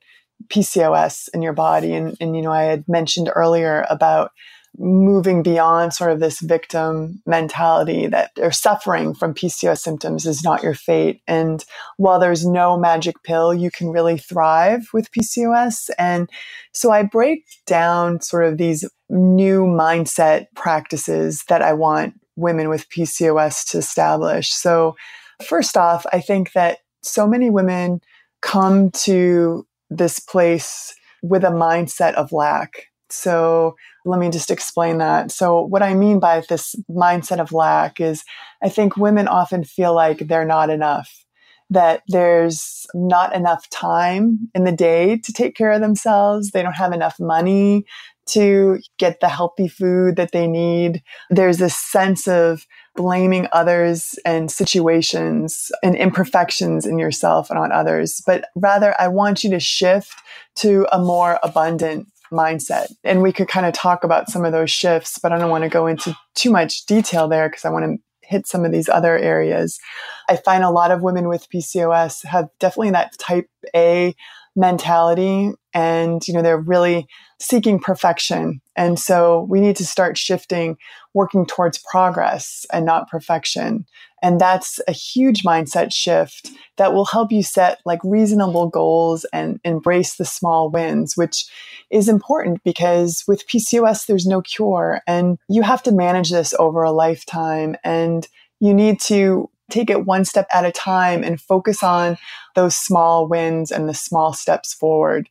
PCOS 0.48 1.30
in 1.34 1.42
your 1.42 1.54
body. 1.54 1.94
And, 1.94 2.16
and 2.20 2.36
you 2.36 2.42
know, 2.42 2.52
I 2.52 2.64
had 2.64 2.88
mentioned 2.88 3.30
earlier 3.36 3.86
about 3.90 4.32
moving 4.78 5.42
beyond 5.42 5.94
sort 5.94 6.12
of 6.12 6.20
this 6.20 6.40
victim 6.40 7.22
mentality 7.26 8.08
that 8.08 8.32
they're 8.36 8.52
suffering 8.52 9.14
from 9.14 9.34
PCOS 9.34 9.80
symptoms 9.80 10.26
is 10.26 10.44
not 10.44 10.62
your 10.62 10.76
fate. 10.76 11.22
And 11.28 11.64
while 11.98 12.20
there's 12.20 12.46
no 12.46 12.78
magic 12.78 13.24
pill, 13.24 13.54
you 13.54 13.72
can 13.72 13.90
really 13.90 14.18
thrive 14.18 14.88
with 14.94 15.12
PCOS. 15.12 15.90
And 15.98 16.30
so 16.74 16.92
I 16.92 17.04
break 17.04 17.44
down 17.66 18.22
sort 18.22 18.46
of 18.46 18.58
these 18.58 18.86
new 19.10 19.64
mindset 19.64 20.46
practices 20.56 21.44
that 21.50 21.62
I 21.62 21.74
want 21.74 22.14
women 22.36 22.70
with 22.70 22.90
PCOS 22.90 23.70
to 23.72 23.80
establish. 23.80 24.50
So, 24.50 24.96
first 25.44 25.76
off, 25.76 26.06
I 26.14 26.22
think 26.22 26.54
that 26.54 26.80
so 27.02 27.28
many 27.28 27.50
women 27.50 28.00
come 28.42 28.92
to 28.92 29.66
this 29.90 30.20
place 30.20 30.94
with 31.22 31.44
a 31.44 31.50
mindset 31.50 32.14
of 32.14 32.32
lack. 32.32 32.88
So, 33.10 33.76
let 34.08 34.20
me 34.20 34.30
just 34.30 34.50
explain 34.50 34.98
that. 35.00 35.32
So, 35.32 35.62
what 35.62 35.84
I 35.84 35.94
mean 35.94 36.20
by 36.20 36.42
this 36.48 36.76
mindset 36.90 37.40
of 37.40 37.52
lack 37.52 38.00
is 38.00 38.24
I 38.64 38.70
think 38.70 38.98
women 38.98 39.28
often 39.28 39.64
feel 39.64 39.94
like 39.94 40.20
they're 40.20 40.46
not 40.46 40.70
enough, 40.70 41.26
that 41.70 42.04
there's 42.08 42.88
not 42.94 43.36
enough 43.36 43.70
time 43.70 44.50
in 44.56 44.64
the 44.64 44.72
day 44.72 45.18
to 45.18 45.34
take 45.34 45.56
care 45.56 45.72
of 45.72 45.82
themselves. 45.82 46.52
They 46.52 46.64
don't 46.64 46.74
have 46.74 46.94
enough 46.94 47.20
money 47.20 47.86
to 48.28 48.80
get 48.98 49.20
the 49.20 49.30
healthy 49.30 49.68
food 49.68 50.16
that 50.18 50.32
they 50.32 50.48
need. 50.48 51.02
There's 51.30 51.58
this 51.58 51.78
sense 51.78 52.28
of 52.28 52.66
blaming 52.96 53.48
others 53.52 54.16
and 54.26 54.52
situations 54.52 55.72
and 55.82 55.96
imperfections 55.96 56.86
in 56.86 57.00
yourself 57.00 57.50
and 57.50 57.60
on 57.60 57.72
others. 57.72 58.22
But 58.26 58.46
rather, 58.56 58.96
I 59.00 59.08
want 59.08 59.44
you 59.44 59.50
to 59.52 59.60
shift 59.60 60.14
to 60.56 60.88
a 60.92 61.00
more 61.00 61.40
abundant 61.44 62.08
mindset. 62.32 62.88
And 63.04 63.22
we 63.22 63.32
could 63.32 63.48
kind 63.48 63.66
of 63.66 63.74
talk 63.74 64.04
about 64.04 64.30
some 64.30 64.46
of 64.46 64.52
those 64.52 64.72
shifts, 64.72 65.20
but 65.22 65.32
I 65.32 65.38
don't 65.38 65.50
want 65.50 65.64
to 65.64 65.70
go 65.70 65.88
into 65.88 66.16
too 66.36 66.52
much 66.52 66.86
detail 66.86 67.28
there 67.28 67.50
because 67.50 67.66
I 67.66 67.70
want 67.70 67.86
to 67.86 67.98
hit 68.28 68.48
some 68.48 68.66
of 68.66 68.72
these 68.72 68.90
other 68.90 69.18
areas. 69.18 69.80
I 70.28 70.36
find 70.36 70.64
a 70.64 70.70
lot 70.70 70.92
of 70.92 71.02
women 71.02 71.28
with 71.28 71.50
PCOS 71.50 72.26
have 72.26 72.50
definitely 72.60 72.92
that 72.92 73.18
type 73.18 73.50
A 73.76 74.16
mentality 74.56 75.52
and 75.74 76.28
you 76.28 76.34
know 76.34 76.42
they're 76.42 76.58
really 76.58 77.08
seeking 77.40 77.80
perfection. 77.80 78.60
And 78.76 79.00
so 79.00 79.46
we 79.48 79.62
need 79.62 79.76
to 79.76 79.86
start 79.86 80.18
shifting 80.18 80.78
working 81.14 81.46
towards 81.46 81.78
progress 81.78 82.66
and 82.74 82.84
not 82.84 83.10
perfection. 83.10 83.86
And 84.24 84.42
that's 84.42 84.80
a 84.88 84.92
huge 84.92 85.44
mindset 85.44 85.94
shift 85.94 86.50
that 86.78 86.94
will 86.94 87.06
help 87.06 87.32
you 87.32 87.44
set 87.44 87.80
like 87.86 88.00
reasonable 88.04 88.68
goals 88.68 89.24
and 89.32 89.60
embrace 89.64 90.16
the 90.16 90.26
small 90.26 90.72
wins 90.72 91.16
which 91.16 91.46
is 91.92 92.10
important 92.10 92.64
because 92.64 93.24
with 93.28 93.48
PCOS 93.48 94.08
there's 94.08 94.26
no 94.26 94.42
cure 94.42 95.02
and 95.06 95.38
you 95.48 95.62
have 95.62 95.84
to 95.84 95.92
manage 95.92 96.32
this 96.32 96.56
over 96.58 96.82
a 96.82 96.92
lifetime 96.92 97.76
and 97.84 98.28
you 98.60 98.74
need 98.74 99.00
to 99.00 99.50
take 99.70 99.90
it 99.90 100.06
one 100.06 100.26
step 100.26 100.48
at 100.54 100.66
a 100.66 100.72
time 100.72 101.24
and 101.24 101.42
focus 101.42 101.84
on 101.84 102.18
those 102.56 102.76
small 102.78 103.28
wins 103.28 103.72
and 103.72 103.88
the 103.88 103.94
small 103.94 104.34
steps 104.34 104.74
forward. 104.74 105.30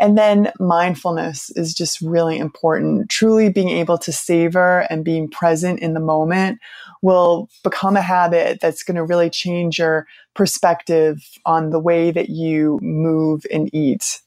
And 0.00 0.16
then 0.16 0.50
mindfulness 0.58 1.50
is 1.50 1.74
just 1.74 2.00
really 2.00 2.38
important. 2.38 3.10
Truly 3.10 3.50
being 3.50 3.68
able 3.68 3.98
to 3.98 4.12
savor 4.12 4.86
and 4.88 5.04
being 5.04 5.28
present 5.28 5.80
in 5.80 5.92
the 5.92 6.00
moment 6.00 6.58
will 7.02 7.50
become 7.62 7.96
a 7.96 8.02
habit 8.02 8.60
that's 8.60 8.82
going 8.82 8.96
to 8.96 9.04
really 9.04 9.28
change 9.28 9.78
your 9.78 10.06
perspective 10.34 11.22
on 11.44 11.68
the 11.68 11.78
way 11.78 12.10
that 12.10 12.30
you 12.30 12.78
move 12.80 13.44
and 13.52 13.68
eat. 13.74 14.22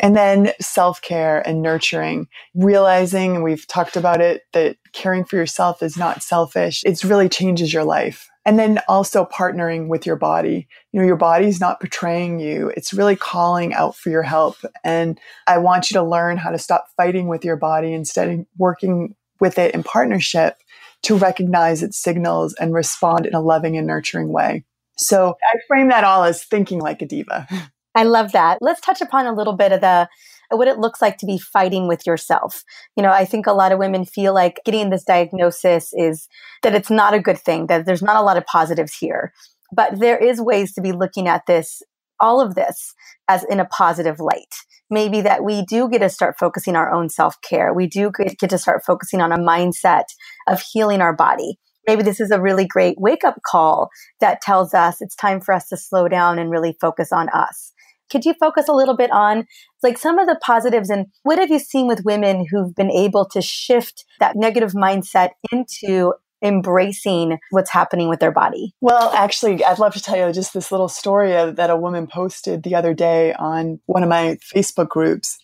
And 0.00 0.16
then 0.16 0.52
self 0.60 1.02
care 1.02 1.46
and 1.46 1.60
nurturing, 1.60 2.28
realizing, 2.54 3.34
and 3.34 3.44
we've 3.44 3.66
talked 3.66 3.96
about 3.96 4.20
it, 4.20 4.42
that 4.52 4.76
caring 4.92 5.24
for 5.24 5.36
yourself 5.36 5.82
is 5.82 5.96
not 5.96 6.22
selfish. 6.22 6.82
It 6.84 7.02
really 7.04 7.28
changes 7.28 7.72
your 7.72 7.84
life. 7.84 8.28
And 8.44 8.58
then 8.58 8.80
also 8.88 9.26
partnering 9.26 9.88
with 9.88 10.06
your 10.06 10.16
body. 10.16 10.68
You 10.92 11.00
know, 11.00 11.06
your 11.06 11.16
body's 11.16 11.60
not 11.60 11.80
betraying 11.80 12.40
you. 12.40 12.72
It's 12.76 12.94
really 12.94 13.16
calling 13.16 13.74
out 13.74 13.96
for 13.96 14.08
your 14.08 14.22
help. 14.22 14.56
And 14.84 15.20
I 15.46 15.58
want 15.58 15.90
you 15.90 15.94
to 15.94 16.02
learn 16.02 16.38
how 16.38 16.50
to 16.50 16.58
stop 16.58 16.86
fighting 16.96 17.28
with 17.28 17.44
your 17.44 17.56
body 17.56 17.92
instead 17.92 18.28
of 18.28 18.46
working 18.56 19.14
with 19.40 19.58
it 19.58 19.74
in 19.74 19.82
partnership 19.82 20.56
to 21.02 21.16
recognize 21.16 21.82
its 21.82 21.98
signals 21.98 22.54
and 22.54 22.72
respond 22.72 23.26
in 23.26 23.34
a 23.34 23.40
loving 23.40 23.76
and 23.76 23.86
nurturing 23.86 24.32
way. 24.32 24.64
So 24.96 25.36
I 25.44 25.58
frame 25.68 25.88
that 25.88 26.04
all 26.04 26.24
as 26.24 26.42
thinking 26.42 26.80
like 26.80 27.02
a 27.02 27.06
diva. 27.06 27.46
I 27.98 28.04
love 28.04 28.30
that. 28.30 28.58
Let's 28.60 28.80
touch 28.80 29.00
upon 29.00 29.26
a 29.26 29.34
little 29.34 29.56
bit 29.56 29.72
of 29.72 29.80
the 29.80 30.08
what 30.50 30.68
it 30.68 30.78
looks 30.78 31.02
like 31.02 31.18
to 31.18 31.26
be 31.26 31.36
fighting 31.36 31.88
with 31.88 32.06
yourself. 32.06 32.62
You 32.96 33.02
know, 33.02 33.10
I 33.10 33.24
think 33.24 33.48
a 33.48 33.52
lot 33.52 33.72
of 33.72 33.80
women 33.80 34.04
feel 34.04 34.32
like 34.32 34.60
getting 34.64 34.90
this 34.90 35.02
diagnosis 35.02 35.92
is 35.94 36.28
that 36.62 36.76
it's 36.76 36.90
not 36.90 37.12
a 37.12 37.18
good 37.18 37.38
thing, 37.38 37.66
that 37.66 37.86
there's 37.86 38.00
not 38.00 38.14
a 38.14 38.22
lot 38.22 38.36
of 38.36 38.46
positives 38.46 38.94
here. 38.94 39.32
But 39.72 39.98
there 39.98 40.16
is 40.16 40.40
ways 40.40 40.72
to 40.74 40.80
be 40.80 40.92
looking 40.92 41.26
at 41.26 41.46
this, 41.46 41.82
all 42.20 42.40
of 42.40 42.54
this 42.54 42.94
as 43.26 43.42
in 43.50 43.58
a 43.58 43.64
positive 43.64 44.20
light. 44.20 44.54
Maybe 44.88 45.20
that 45.22 45.42
we 45.42 45.64
do 45.64 45.88
get 45.88 45.98
to 45.98 46.08
start 46.08 46.38
focusing 46.38 46.76
our 46.76 46.92
own 46.92 47.08
self 47.08 47.34
care. 47.42 47.74
We 47.74 47.88
do 47.88 48.12
get 48.16 48.48
to 48.48 48.58
start 48.58 48.84
focusing 48.86 49.20
on 49.20 49.32
a 49.32 49.38
mindset 49.38 50.04
of 50.46 50.62
healing 50.62 51.00
our 51.00 51.16
body 51.16 51.58
maybe 51.88 52.02
this 52.02 52.20
is 52.20 52.30
a 52.30 52.40
really 52.40 52.66
great 52.66 53.00
wake 53.00 53.24
up 53.24 53.38
call 53.44 53.88
that 54.20 54.42
tells 54.42 54.74
us 54.74 55.00
it's 55.00 55.16
time 55.16 55.40
for 55.40 55.54
us 55.54 55.68
to 55.68 55.76
slow 55.76 56.06
down 56.06 56.38
and 56.38 56.50
really 56.50 56.76
focus 56.80 57.12
on 57.12 57.30
us. 57.30 57.72
Could 58.10 58.24
you 58.24 58.34
focus 58.34 58.68
a 58.68 58.72
little 58.72 58.96
bit 58.96 59.10
on 59.10 59.46
like 59.82 59.98
some 59.98 60.18
of 60.18 60.26
the 60.26 60.38
positives 60.42 60.90
and 60.90 61.06
what 61.22 61.38
have 61.38 61.50
you 61.50 61.58
seen 61.58 61.86
with 61.86 62.04
women 62.04 62.46
who've 62.50 62.74
been 62.74 62.90
able 62.90 63.26
to 63.26 63.40
shift 63.40 64.04
that 64.20 64.36
negative 64.36 64.72
mindset 64.72 65.30
into 65.52 66.14
embracing 66.42 67.38
what's 67.50 67.70
happening 67.70 68.08
with 68.08 68.20
their 68.20 68.32
body? 68.32 68.74
Well, 68.80 69.10
actually, 69.10 69.64
I'd 69.64 69.78
love 69.78 69.94
to 69.94 70.02
tell 70.02 70.16
you 70.16 70.32
just 70.32 70.54
this 70.54 70.70
little 70.70 70.88
story 70.88 71.30
that 71.30 71.70
a 71.70 71.76
woman 71.76 72.06
posted 72.06 72.62
the 72.62 72.74
other 72.74 72.94
day 72.94 73.34
on 73.34 73.80
one 73.86 74.02
of 74.02 74.08
my 74.08 74.38
Facebook 74.54 74.88
groups. 74.88 75.38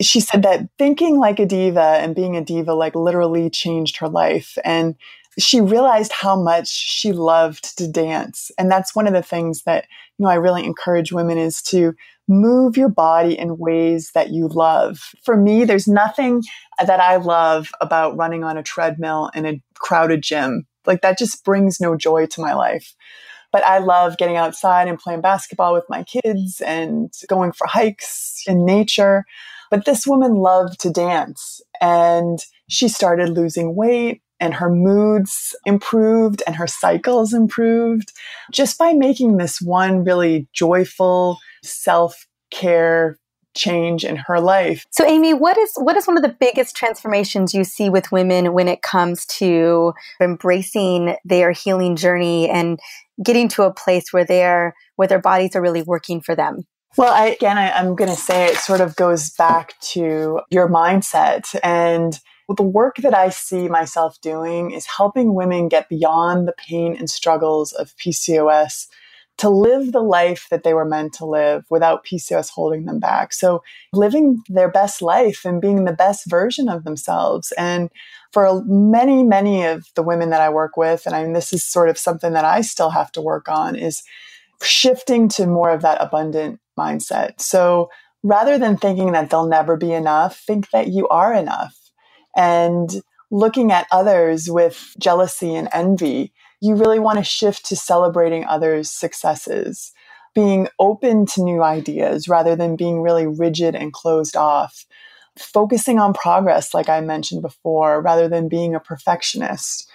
She 0.00 0.20
said 0.20 0.42
that 0.42 0.68
thinking 0.78 1.18
like 1.18 1.38
a 1.38 1.46
diva 1.46 1.98
and 2.00 2.14
being 2.14 2.36
a 2.36 2.44
diva 2.44 2.74
like 2.74 2.94
literally 2.94 3.50
changed 3.50 3.98
her 3.98 4.08
life. 4.08 4.56
And 4.64 4.94
she 5.38 5.60
realized 5.60 6.12
how 6.12 6.40
much 6.40 6.68
she 6.68 7.12
loved 7.12 7.76
to 7.78 7.88
dance. 7.88 8.50
And 8.58 8.70
that's 8.70 8.94
one 8.94 9.06
of 9.06 9.12
the 9.12 9.22
things 9.22 9.62
that, 9.62 9.86
you 10.18 10.24
know, 10.24 10.28
I 10.28 10.34
really 10.34 10.64
encourage 10.64 11.12
women 11.12 11.38
is 11.38 11.62
to 11.62 11.94
move 12.28 12.76
your 12.76 12.88
body 12.88 13.38
in 13.38 13.58
ways 13.58 14.10
that 14.14 14.30
you 14.30 14.48
love. 14.48 14.98
For 15.24 15.36
me, 15.36 15.64
there's 15.64 15.88
nothing 15.88 16.42
that 16.84 17.00
I 17.00 17.16
love 17.16 17.70
about 17.80 18.16
running 18.16 18.44
on 18.44 18.56
a 18.56 18.62
treadmill 18.62 19.30
in 19.34 19.46
a 19.46 19.60
crowded 19.74 20.22
gym. 20.22 20.66
Like 20.86 21.02
that 21.02 21.18
just 21.18 21.44
brings 21.44 21.80
no 21.80 21.96
joy 21.96 22.26
to 22.26 22.40
my 22.40 22.54
life. 22.54 22.94
But 23.52 23.64
I 23.64 23.78
love 23.78 24.16
getting 24.16 24.36
outside 24.36 24.86
and 24.86 24.98
playing 24.98 25.22
basketball 25.22 25.74
with 25.74 25.84
my 25.88 26.04
kids 26.04 26.60
and 26.64 27.12
going 27.28 27.52
for 27.52 27.66
hikes 27.66 28.42
in 28.46 28.64
nature. 28.64 29.24
But 29.70 29.84
this 29.84 30.06
woman 30.06 30.34
loved 30.34 30.80
to 30.80 30.90
dance 30.90 31.60
and 31.80 32.38
she 32.68 32.88
started 32.88 33.28
losing 33.28 33.74
weight 33.74 34.22
and 34.40 34.54
her 34.54 34.70
moods 34.70 35.54
improved 35.64 36.42
and 36.46 36.56
her 36.56 36.66
cycles 36.66 37.32
improved 37.32 38.12
just 38.50 38.78
by 38.78 38.92
making 38.92 39.36
this 39.36 39.60
one 39.60 40.04
really 40.04 40.48
joyful 40.52 41.38
self 41.62 42.26
care 42.50 43.18
change 43.54 44.04
in 44.04 44.16
her 44.16 44.40
life. 44.40 44.86
So 44.90 45.04
Amy, 45.04 45.34
what 45.34 45.58
is 45.58 45.72
what 45.76 45.96
is 45.96 46.06
one 46.06 46.16
of 46.16 46.22
the 46.22 46.36
biggest 46.40 46.76
transformations 46.76 47.52
you 47.52 47.64
see 47.64 47.90
with 47.90 48.12
women 48.12 48.52
when 48.52 48.68
it 48.68 48.82
comes 48.82 49.26
to 49.26 49.92
embracing 50.20 51.16
their 51.24 51.50
healing 51.52 51.96
journey 51.96 52.48
and 52.48 52.78
getting 53.22 53.48
to 53.48 53.62
a 53.64 53.74
place 53.74 54.12
where 54.12 54.24
they're 54.24 54.74
where 54.96 55.08
their 55.08 55.20
bodies 55.20 55.54
are 55.56 55.62
really 55.62 55.82
working 55.82 56.20
for 56.20 56.34
them? 56.34 56.64
Well, 56.96 57.12
I, 57.12 57.26
again, 57.26 57.56
I, 57.56 57.70
I'm 57.70 57.94
going 57.94 58.10
to 58.10 58.16
say 58.16 58.46
it 58.46 58.56
sort 58.56 58.80
of 58.80 58.96
goes 58.96 59.30
back 59.30 59.78
to 59.92 60.40
your 60.50 60.68
mindset 60.68 61.54
and 61.62 62.18
the 62.56 62.62
work 62.62 62.96
that 62.96 63.14
I 63.14 63.28
see 63.28 63.68
myself 63.68 64.20
doing 64.20 64.72
is 64.72 64.86
helping 64.86 65.34
women 65.34 65.68
get 65.68 65.88
beyond 65.88 66.48
the 66.48 66.54
pain 66.54 66.96
and 66.96 67.08
struggles 67.08 67.72
of 67.72 67.94
PCOS 67.96 68.88
to 69.38 69.48
live 69.48 69.92
the 69.92 70.02
life 70.02 70.48
that 70.50 70.64
they 70.64 70.74
were 70.74 70.84
meant 70.84 71.14
to 71.14 71.24
live 71.24 71.64
without 71.70 72.04
PCOS 72.04 72.50
holding 72.50 72.84
them 72.84 72.98
back. 72.98 73.32
So, 73.32 73.62
living 73.92 74.42
their 74.50 74.70
best 74.70 75.00
life 75.00 75.46
and 75.46 75.62
being 75.62 75.86
the 75.86 75.94
best 75.94 76.28
version 76.28 76.68
of 76.68 76.84
themselves. 76.84 77.50
And 77.56 77.88
for 78.32 78.62
many, 78.66 79.22
many 79.22 79.64
of 79.64 79.86
the 79.94 80.02
women 80.02 80.28
that 80.28 80.42
I 80.42 80.50
work 80.50 80.76
with, 80.76 81.06
and 81.06 81.14
I 81.14 81.22
mean, 81.22 81.32
this 81.32 81.54
is 81.54 81.64
sort 81.64 81.88
of 81.88 81.96
something 81.96 82.34
that 82.34 82.44
I 82.44 82.60
still 82.60 82.90
have 82.90 83.10
to 83.12 83.22
work 83.22 83.48
on, 83.48 83.76
is 83.76 84.02
shifting 84.62 85.26
to 85.30 85.46
more 85.46 85.70
of 85.70 85.80
that 85.82 86.02
abundant 86.02 86.60
mindset. 86.78 87.40
So, 87.40 87.88
rather 88.22 88.58
than 88.58 88.76
thinking 88.76 89.12
that 89.12 89.30
they'll 89.30 89.48
never 89.48 89.78
be 89.78 89.92
enough, 89.92 90.38
think 90.38 90.68
that 90.70 90.88
you 90.88 91.08
are 91.08 91.32
enough 91.32 91.79
and 92.40 93.02
looking 93.30 93.70
at 93.70 93.86
others 93.92 94.48
with 94.50 94.94
jealousy 94.98 95.54
and 95.54 95.68
envy. 95.74 96.32
You 96.62 96.74
really 96.74 96.98
want 96.98 97.18
to 97.18 97.24
shift 97.24 97.66
to 97.66 97.76
celebrating 97.76 98.46
others' 98.46 98.90
successes, 98.90 99.92
being 100.34 100.68
open 100.78 101.26
to 101.26 101.42
new 101.44 101.62
ideas 101.62 102.28
rather 102.28 102.56
than 102.56 102.76
being 102.76 103.02
really 103.02 103.26
rigid 103.26 103.74
and 103.74 103.92
closed 103.92 104.36
off. 104.36 104.86
focusing 105.38 105.98
on 105.98 106.12
progress, 106.12 106.74
like 106.74 106.88
I 106.88 107.00
mentioned 107.00 107.42
before, 107.42 108.02
rather 108.02 108.28
than 108.28 108.48
being 108.48 108.74
a 108.74 108.80
perfectionist. 108.80 109.88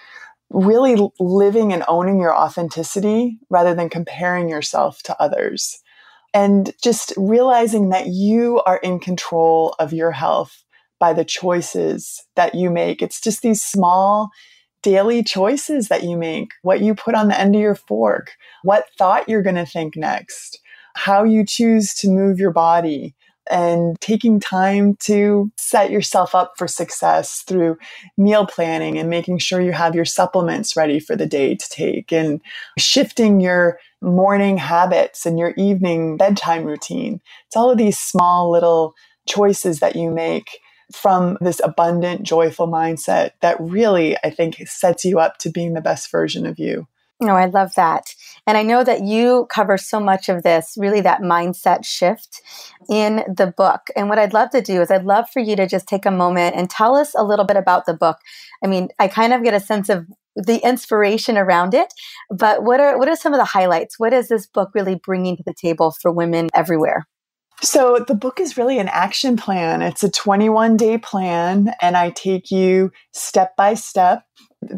Really 0.50 0.96
living 1.20 1.72
and 1.72 1.84
owning 1.88 2.20
your 2.20 2.34
authenticity 2.34 3.38
rather 3.50 3.74
than 3.74 3.88
comparing 3.90 4.48
yourself 4.48 5.02
to 5.04 5.20
others. 5.20 5.82
And 6.34 6.72
just 6.82 7.12
realizing 7.16 7.90
that 7.90 8.06
you 8.08 8.62
are 8.66 8.78
in 8.78 8.98
control 9.00 9.74
of 9.78 9.92
your 9.92 10.12
health 10.12 10.64
by 10.98 11.12
the 11.12 11.24
choices 11.24 12.24
that 12.36 12.54
you 12.54 12.70
make. 12.70 13.02
It's 13.02 13.20
just 13.20 13.42
these 13.42 13.62
small 13.62 14.30
daily 14.82 15.22
choices 15.22 15.88
that 15.88 16.04
you 16.04 16.16
make, 16.16 16.50
what 16.62 16.80
you 16.80 16.94
put 16.94 17.14
on 17.14 17.28
the 17.28 17.38
end 17.38 17.54
of 17.54 17.60
your 17.60 17.74
fork, 17.74 18.32
what 18.62 18.86
thought 18.96 19.28
you're 19.28 19.42
going 19.42 19.56
to 19.56 19.66
think 19.66 19.96
next, 19.96 20.60
how 20.94 21.24
you 21.24 21.44
choose 21.44 21.94
to 21.94 22.08
move 22.08 22.38
your 22.38 22.52
body, 22.52 23.14
and 23.50 23.96
taking 24.00 24.40
time 24.40 24.96
to 24.96 25.50
set 25.56 25.90
yourself 25.90 26.34
up 26.34 26.54
for 26.56 26.66
success 26.66 27.42
through 27.46 27.76
meal 28.16 28.46
planning 28.46 28.98
and 28.98 29.08
making 29.08 29.38
sure 29.38 29.60
you 29.60 29.72
have 29.72 29.94
your 29.94 30.04
supplements 30.04 30.76
ready 30.76 30.98
for 30.98 31.14
the 31.14 31.26
day 31.26 31.54
to 31.54 31.68
take 31.68 32.12
and 32.12 32.40
shifting 32.78 33.40
your 33.40 33.78
morning 34.02 34.58
habits 34.58 35.24
and 35.26 35.38
your 35.38 35.50
evening 35.56 36.16
bedtime 36.16 36.64
routine. 36.64 37.20
It's 37.46 37.56
all 37.56 37.70
of 37.70 37.78
these 37.78 37.98
small 37.98 38.50
little 38.50 38.94
choices 39.28 39.80
that 39.80 39.96
you 39.96 40.10
make 40.10 40.58
from 40.92 41.36
this 41.40 41.60
abundant, 41.64 42.22
joyful 42.22 42.68
mindset 42.68 43.30
that 43.40 43.56
really, 43.60 44.16
I 44.22 44.30
think, 44.30 44.66
sets 44.68 45.04
you 45.04 45.18
up 45.18 45.38
to 45.38 45.50
being 45.50 45.74
the 45.74 45.80
best 45.80 46.10
version 46.10 46.46
of 46.46 46.58
you. 46.58 46.86
Oh, 47.22 47.28
I 47.28 47.46
love 47.46 47.74
that. 47.76 48.14
And 48.46 48.58
I 48.58 48.62
know 48.62 48.84
that 48.84 49.02
you 49.02 49.46
cover 49.50 49.78
so 49.78 49.98
much 49.98 50.28
of 50.28 50.42
this, 50.42 50.74
really 50.76 51.00
that 51.00 51.22
mindset 51.22 51.86
shift 51.86 52.42
in 52.90 53.22
the 53.26 53.54
book. 53.56 53.88
And 53.96 54.10
what 54.10 54.18
I'd 54.18 54.34
love 54.34 54.50
to 54.50 54.60
do 54.60 54.82
is 54.82 54.90
I'd 54.90 55.06
love 55.06 55.30
for 55.30 55.40
you 55.40 55.56
to 55.56 55.66
just 55.66 55.88
take 55.88 56.04
a 56.04 56.10
moment 56.10 56.56
and 56.56 56.68
tell 56.68 56.94
us 56.94 57.14
a 57.16 57.24
little 57.24 57.46
bit 57.46 57.56
about 57.56 57.86
the 57.86 57.94
book. 57.94 58.18
I 58.62 58.66
mean, 58.66 58.88
I 58.98 59.08
kind 59.08 59.32
of 59.32 59.42
get 59.42 59.54
a 59.54 59.60
sense 59.60 59.88
of 59.88 60.06
the 60.36 60.58
inspiration 60.62 61.38
around 61.38 61.72
it, 61.72 61.90
but 62.28 62.62
what 62.62 62.78
are 62.78 62.98
what 62.98 63.08
are 63.08 63.16
some 63.16 63.32
of 63.32 63.38
the 63.38 63.46
highlights? 63.46 63.98
What 63.98 64.12
is 64.12 64.28
this 64.28 64.46
book 64.46 64.72
really 64.74 64.96
bringing 64.96 65.38
to 65.38 65.42
the 65.42 65.54
table 65.54 65.92
for 66.02 66.12
women 66.12 66.48
everywhere? 66.54 67.06
So 67.62 68.04
the 68.06 68.14
book 68.14 68.38
is 68.38 68.56
really 68.56 68.78
an 68.78 68.88
action 68.88 69.36
plan. 69.36 69.82
It's 69.82 70.04
a 70.04 70.10
21 70.10 70.76
day 70.76 70.98
plan 70.98 71.72
and 71.80 71.96
I 71.96 72.10
take 72.10 72.50
you 72.50 72.92
step 73.12 73.56
by 73.56 73.74
step 73.74 74.24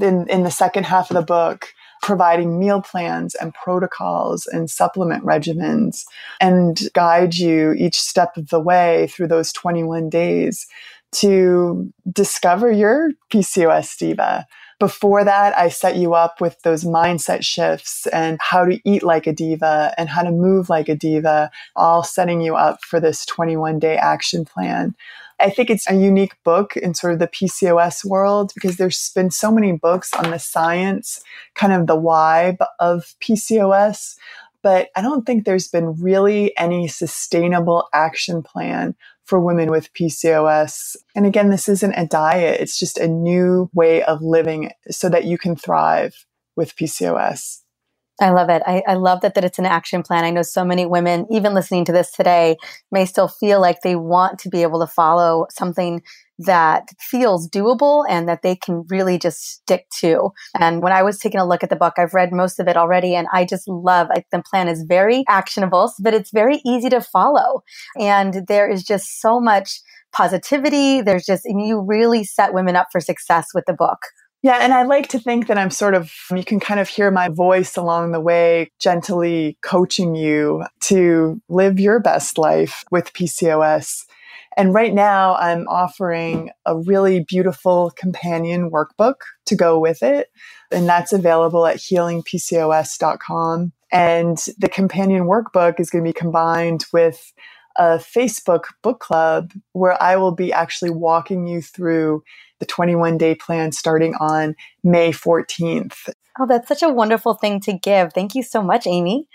in, 0.00 0.28
in 0.28 0.44
the 0.44 0.50
second 0.50 0.86
half 0.86 1.10
of 1.10 1.16
the 1.16 1.22
book 1.22 1.72
providing 2.02 2.58
meal 2.58 2.80
plans 2.80 3.34
and 3.34 3.52
protocols 3.54 4.46
and 4.46 4.70
supplement 4.70 5.24
regimens 5.24 6.04
and 6.40 6.88
guide 6.94 7.34
you 7.34 7.72
each 7.72 8.00
step 8.00 8.36
of 8.36 8.48
the 8.50 8.60
way 8.60 9.08
through 9.08 9.26
those 9.26 9.52
21 9.52 10.08
days 10.08 10.66
to 11.10 11.92
discover 12.12 12.70
your 12.70 13.10
PCOS 13.32 13.96
diva. 13.96 14.46
Before 14.78 15.24
that, 15.24 15.58
I 15.58 15.70
set 15.70 15.96
you 15.96 16.14
up 16.14 16.40
with 16.40 16.60
those 16.62 16.84
mindset 16.84 17.44
shifts 17.44 18.06
and 18.08 18.38
how 18.40 18.64
to 18.64 18.78
eat 18.84 19.02
like 19.02 19.26
a 19.26 19.32
diva 19.32 19.92
and 19.98 20.08
how 20.08 20.22
to 20.22 20.30
move 20.30 20.68
like 20.68 20.88
a 20.88 20.94
diva, 20.94 21.50
all 21.74 22.04
setting 22.04 22.40
you 22.40 22.54
up 22.54 22.84
for 22.84 23.00
this 23.00 23.26
21 23.26 23.80
day 23.80 23.96
action 23.96 24.44
plan. 24.44 24.94
I 25.40 25.50
think 25.50 25.70
it's 25.70 25.88
a 25.90 25.96
unique 25.96 26.36
book 26.44 26.76
in 26.76 26.94
sort 26.94 27.12
of 27.12 27.18
the 27.18 27.28
PCOS 27.28 28.04
world 28.04 28.52
because 28.54 28.76
there's 28.76 29.10
been 29.14 29.30
so 29.30 29.50
many 29.50 29.72
books 29.72 30.12
on 30.14 30.30
the 30.30 30.38
science, 30.38 31.22
kind 31.54 31.72
of 31.72 31.88
the 31.88 31.96
why 31.96 32.56
of 32.78 33.14
PCOS. 33.20 34.16
But 34.62 34.90
I 34.96 35.02
don't 35.02 35.24
think 35.24 35.44
there's 35.44 35.68
been 35.68 36.00
really 36.00 36.56
any 36.56 36.88
sustainable 36.88 37.88
action 37.92 38.42
plan 38.42 38.94
for 39.28 39.38
women 39.38 39.70
with 39.70 39.92
PCOS. 39.92 40.96
And 41.14 41.26
again, 41.26 41.50
this 41.50 41.68
isn't 41.68 41.92
a 41.92 42.06
diet, 42.06 42.60
it's 42.60 42.78
just 42.78 42.96
a 42.96 43.06
new 43.06 43.70
way 43.74 44.02
of 44.02 44.22
living 44.22 44.70
so 44.90 45.10
that 45.10 45.26
you 45.26 45.36
can 45.36 45.54
thrive 45.54 46.24
with 46.56 46.74
PCOS. 46.74 47.58
I 48.20 48.30
love 48.30 48.50
it. 48.50 48.62
I, 48.66 48.82
I, 48.86 48.94
love 48.94 49.20
that 49.20 49.34
that 49.34 49.44
it's 49.44 49.60
an 49.60 49.66
action 49.66 50.02
plan. 50.02 50.24
I 50.24 50.30
know 50.30 50.42
so 50.42 50.64
many 50.64 50.86
women, 50.86 51.26
even 51.30 51.54
listening 51.54 51.84
to 51.84 51.92
this 51.92 52.10
today, 52.10 52.56
may 52.90 53.04
still 53.04 53.28
feel 53.28 53.60
like 53.60 53.82
they 53.82 53.94
want 53.94 54.40
to 54.40 54.48
be 54.48 54.62
able 54.62 54.80
to 54.80 54.88
follow 54.88 55.46
something 55.50 56.02
that 56.40 56.88
feels 57.00 57.48
doable 57.48 58.04
and 58.08 58.28
that 58.28 58.42
they 58.42 58.56
can 58.56 58.84
really 58.88 59.18
just 59.18 59.40
stick 59.40 59.86
to. 60.00 60.30
And 60.58 60.82
when 60.82 60.92
I 60.92 61.02
was 61.02 61.18
taking 61.18 61.40
a 61.40 61.46
look 61.46 61.62
at 61.62 61.70
the 61.70 61.76
book, 61.76 61.94
I've 61.96 62.14
read 62.14 62.32
most 62.32 62.58
of 62.58 62.68
it 62.68 62.76
already, 62.76 63.14
and 63.14 63.28
I 63.32 63.44
just 63.44 63.68
love 63.68 64.08
like, 64.08 64.26
the 64.30 64.42
plan 64.48 64.68
is 64.68 64.84
very 64.88 65.24
actionable, 65.28 65.92
but 66.00 66.14
it's 66.14 66.30
very 66.32 66.60
easy 66.64 66.88
to 66.90 67.00
follow. 67.00 67.62
And 67.98 68.46
there 68.48 68.68
is 68.68 68.82
just 68.82 69.20
so 69.20 69.40
much 69.40 69.80
positivity. 70.12 71.02
There's 71.02 71.26
just, 71.26 71.44
you 71.44 71.80
really 71.80 72.24
set 72.24 72.54
women 72.54 72.76
up 72.76 72.88
for 72.90 73.00
success 73.00 73.48
with 73.54 73.64
the 73.66 73.74
book. 73.74 73.98
Yeah, 74.42 74.58
and 74.60 74.72
I 74.72 74.84
like 74.84 75.08
to 75.08 75.18
think 75.18 75.48
that 75.48 75.58
I'm 75.58 75.70
sort 75.70 75.94
of, 75.94 76.12
you 76.30 76.44
can 76.44 76.60
kind 76.60 76.78
of 76.78 76.88
hear 76.88 77.10
my 77.10 77.28
voice 77.28 77.76
along 77.76 78.12
the 78.12 78.20
way, 78.20 78.70
gently 78.78 79.58
coaching 79.62 80.14
you 80.14 80.64
to 80.82 81.40
live 81.48 81.80
your 81.80 81.98
best 81.98 82.38
life 82.38 82.84
with 82.92 83.12
PCOS. 83.14 84.04
And 84.56 84.72
right 84.74 84.94
now, 84.94 85.34
I'm 85.36 85.66
offering 85.68 86.50
a 86.66 86.76
really 86.76 87.24
beautiful 87.24 87.92
companion 87.96 88.70
workbook 88.70 89.16
to 89.46 89.56
go 89.56 89.78
with 89.78 90.02
it. 90.02 90.28
And 90.70 90.88
that's 90.88 91.12
available 91.12 91.66
at 91.66 91.76
healingpcos.com. 91.76 93.72
And 93.90 94.38
the 94.58 94.68
companion 94.68 95.24
workbook 95.24 95.80
is 95.80 95.90
going 95.90 96.04
to 96.04 96.08
be 96.08 96.12
combined 96.12 96.84
with 96.92 97.32
a 97.78 97.98
Facebook 97.98 98.64
book 98.82 99.00
club 99.00 99.52
where 99.72 100.00
I 100.02 100.16
will 100.16 100.32
be 100.32 100.52
actually 100.52 100.90
walking 100.90 101.46
you 101.46 101.62
through 101.62 102.22
the 102.58 102.66
21 102.66 103.16
day 103.16 103.34
plan 103.34 103.72
starting 103.72 104.14
on 104.20 104.54
May 104.82 105.12
14th. 105.12 106.10
Oh, 106.40 106.46
that's 106.46 106.68
such 106.68 106.82
a 106.82 106.88
wonderful 106.88 107.34
thing 107.34 107.60
to 107.60 107.72
give. 107.72 108.12
Thank 108.12 108.34
you 108.34 108.42
so 108.42 108.62
much, 108.62 108.86
Amy. 108.86 109.26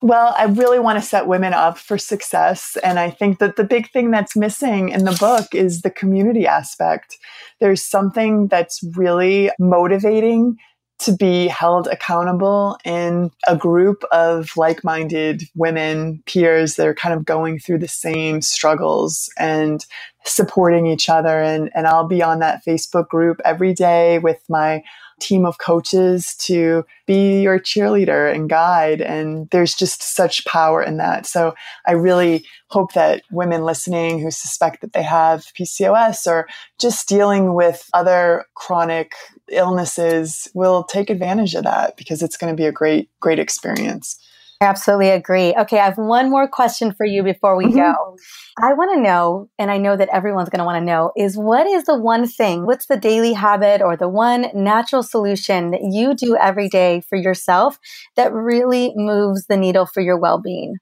Well, 0.00 0.34
I 0.36 0.46
really 0.46 0.80
want 0.80 1.00
to 1.00 1.06
set 1.06 1.28
women 1.28 1.54
up 1.54 1.78
for 1.78 1.96
success. 1.96 2.76
And 2.82 2.98
I 2.98 3.08
think 3.08 3.38
that 3.38 3.54
the 3.54 3.62
big 3.62 3.88
thing 3.92 4.10
that's 4.10 4.34
missing 4.34 4.88
in 4.88 5.04
the 5.04 5.16
book 5.20 5.54
is 5.54 5.82
the 5.82 5.90
community 5.90 6.44
aspect. 6.44 7.18
There's 7.60 7.84
something 7.84 8.48
that's 8.48 8.82
really 8.96 9.52
motivating 9.60 10.56
to 11.02 11.16
be 11.16 11.48
held 11.48 11.86
accountable 11.88 12.78
in 12.84 13.30
a 13.48 13.56
group 13.56 14.04
of 14.12 14.56
like 14.56 14.84
minded 14.84 15.42
women, 15.54 16.22
peers 16.26 16.76
that 16.76 16.86
are 16.86 16.94
kind 16.94 17.14
of 17.14 17.24
going 17.24 17.58
through 17.58 17.78
the 17.78 17.88
same 17.88 18.40
struggles 18.40 19.30
and 19.38 19.84
supporting 20.24 20.86
each 20.86 21.08
other. 21.08 21.40
And, 21.40 21.70
and 21.74 21.86
I'll 21.86 22.06
be 22.06 22.22
on 22.22 22.38
that 22.38 22.64
Facebook 22.64 23.08
group 23.08 23.40
every 23.44 23.74
day 23.74 24.18
with 24.18 24.40
my 24.48 24.82
team 25.20 25.46
of 25.46 25.58
coaches 25.58 26.34
to 26.36 26.84
be 27.06 27.42
your 27.42 27.58
cheerleader 27.58 28.32
and 28.32 28.50
guide. 28.50 29.00
And 29.00 29.48
there's 29.50 29.74
just 29.74 30.02
such 30.02 30.44
power 30.44 30.82
in 30.82 30.96
that. 30.96 31.26
So 31.26 31.54
I 31.86 31.92
really 31.92 32.44
hope 32.68 32.92
that 32.94 33.22
women 33.30 33.64
listening 33.64 34.18
who 34.18 34.30
suspect 34.30 34.80
that 34.80 34.92
they 34.92 35.02
have 35.02 35.44
PCOS 35.58 36.26
or 36.26 36.48
just 36.78 37.08
dealing 37.08 37.54
with 37.54 37.88
other 37.94 38.46
chronic 38.54 39.12
illnesses 39.52 40.48
will 40.54 40.84
take 40.84 41.10
advantage 41.10 41.54
of 41.54 41.64
that 41.64 41.96
because 41.96 42.22
it's 42.22 42.36
going 42.36 42.52
to 42.52 42.60
be 42.60 42.66
a 42.66 42.72
great, 42.72 43.10
great 43.20 43.38
experience. 43.38 44.18
I 44.62 44.66
absolutely 44.66 45.10
agree. 45.10 45.54
Okay, 45.58 45.80
I 45.80 45.84
have 45.86 45.98
one 45.98 46.30
more 46.30 46.46
question 46.46 46.92
for 46.92 47.04
you 47.04 47.24
before 47.24 47.56
we 47.56 47.64
mm-hmm. 47.64 47.78
go. 47.78 48.16
I 48.62 48.72
want 48.74 48.94
to 48.94 49.00
know, 49.00 49.48
and 49.58 49.72
I 49.72 49.76
know 49.76 49.96
that 49.96 50.08
everyone's 50.12 50.50
going 50.50 50.60
to 50.60 50.64
want 50.64 50.80
to 50.80 50.84
know, 50.84 51.10
is 51.16 51.36
what 51.36 51.66
is 51.66 51.84
the 51.84 51.98
one 51.98 52.28
thing, 52.28 52.64
what's 52.64 52.86
the 52.86 52.96
daily 52.96 53.32
habit 53.32 53.82
or 53.82 53.96
the 53.96 54.08
one 54.08 54.46
natural 54.54 55.02
solution 55.02 55.72
that 55.72 55.80
you 55.82 56.14
do 56.14 56.36
every 56.36 56.68
day 56.68 57.02
for 57.08 57.16
yourself 57.16 57.78
that 58.14 58.32
really 58.32 58.92
moves 58.94 59.46
the 59.46 59.56
needle 59.56 59.84
for 59.84 60.00
your 60.00 60.16
well 60.16 60.40
being? 60.40 60.76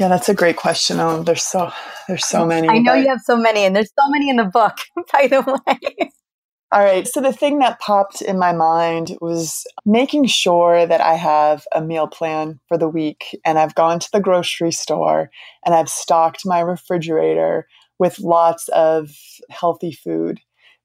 Yeah, 0.00 0.08
that's 0.08 0.30
a 0.30 0.34
great 0.34 0.56
question. 0.56 0.98
Oh, 0.98 1.22
there's 1.22 1.44
so 1.44 1.70
there's 2.08 2.24
so 2.24 2.46
many. 2.54 2.68
I 2.68 2.78
know 2.78 2.92
but... 2.92 3.00
you 3.00 3.08
have 3.08 3.20
so 3.20 3.36
many, 3.36 3.64
and 3.64 3.76
there's 3.76 3.92
so 3.98 4.08
many 4.08 4.30
in 4.30 4.36
the 4.36 4.44
book, 4.44 4.78
by 5.12 5.26
the 5.26 5.42
way. 5.66 6.10
All 6.74 6.82
right. 6.82 7.06
So 7.06 7.20
the 7.20 7.32
thing 7.32 7.60
that 7.60 7.78
popped 7.78 8.20
in 8.20 8.36
my 8.36 8.52
mind 8.52 9.16
was 9.20 9.64
making 9.86 10.26
sure 10.26 10.86
that 10.88 11.00
I 11.00 11.14
have 11.14 11.64
a 11.72 11.80
meal 11.80 12.08
plan 12.08 12.58
for 12.66 12.76
the 12.76 12.88
week. 12.88 13.38
And 13.44 13.60
I've 13.60 13.76
gone 13.76 14.00
to 14.00 14.08
the 14.12 14.18
grocery 14.18 14.72
store 14.72 15.30
and 15.64 15.72
I've 15.72 15.88
stocked 15.88 16.44
my 16.44 16.58
refrigerator 16.58 17.68
with 18.00 18.18
lots 18.18 18.66
of 18.70 19.08
healthy 19.50 19.92
food 19.92 20.40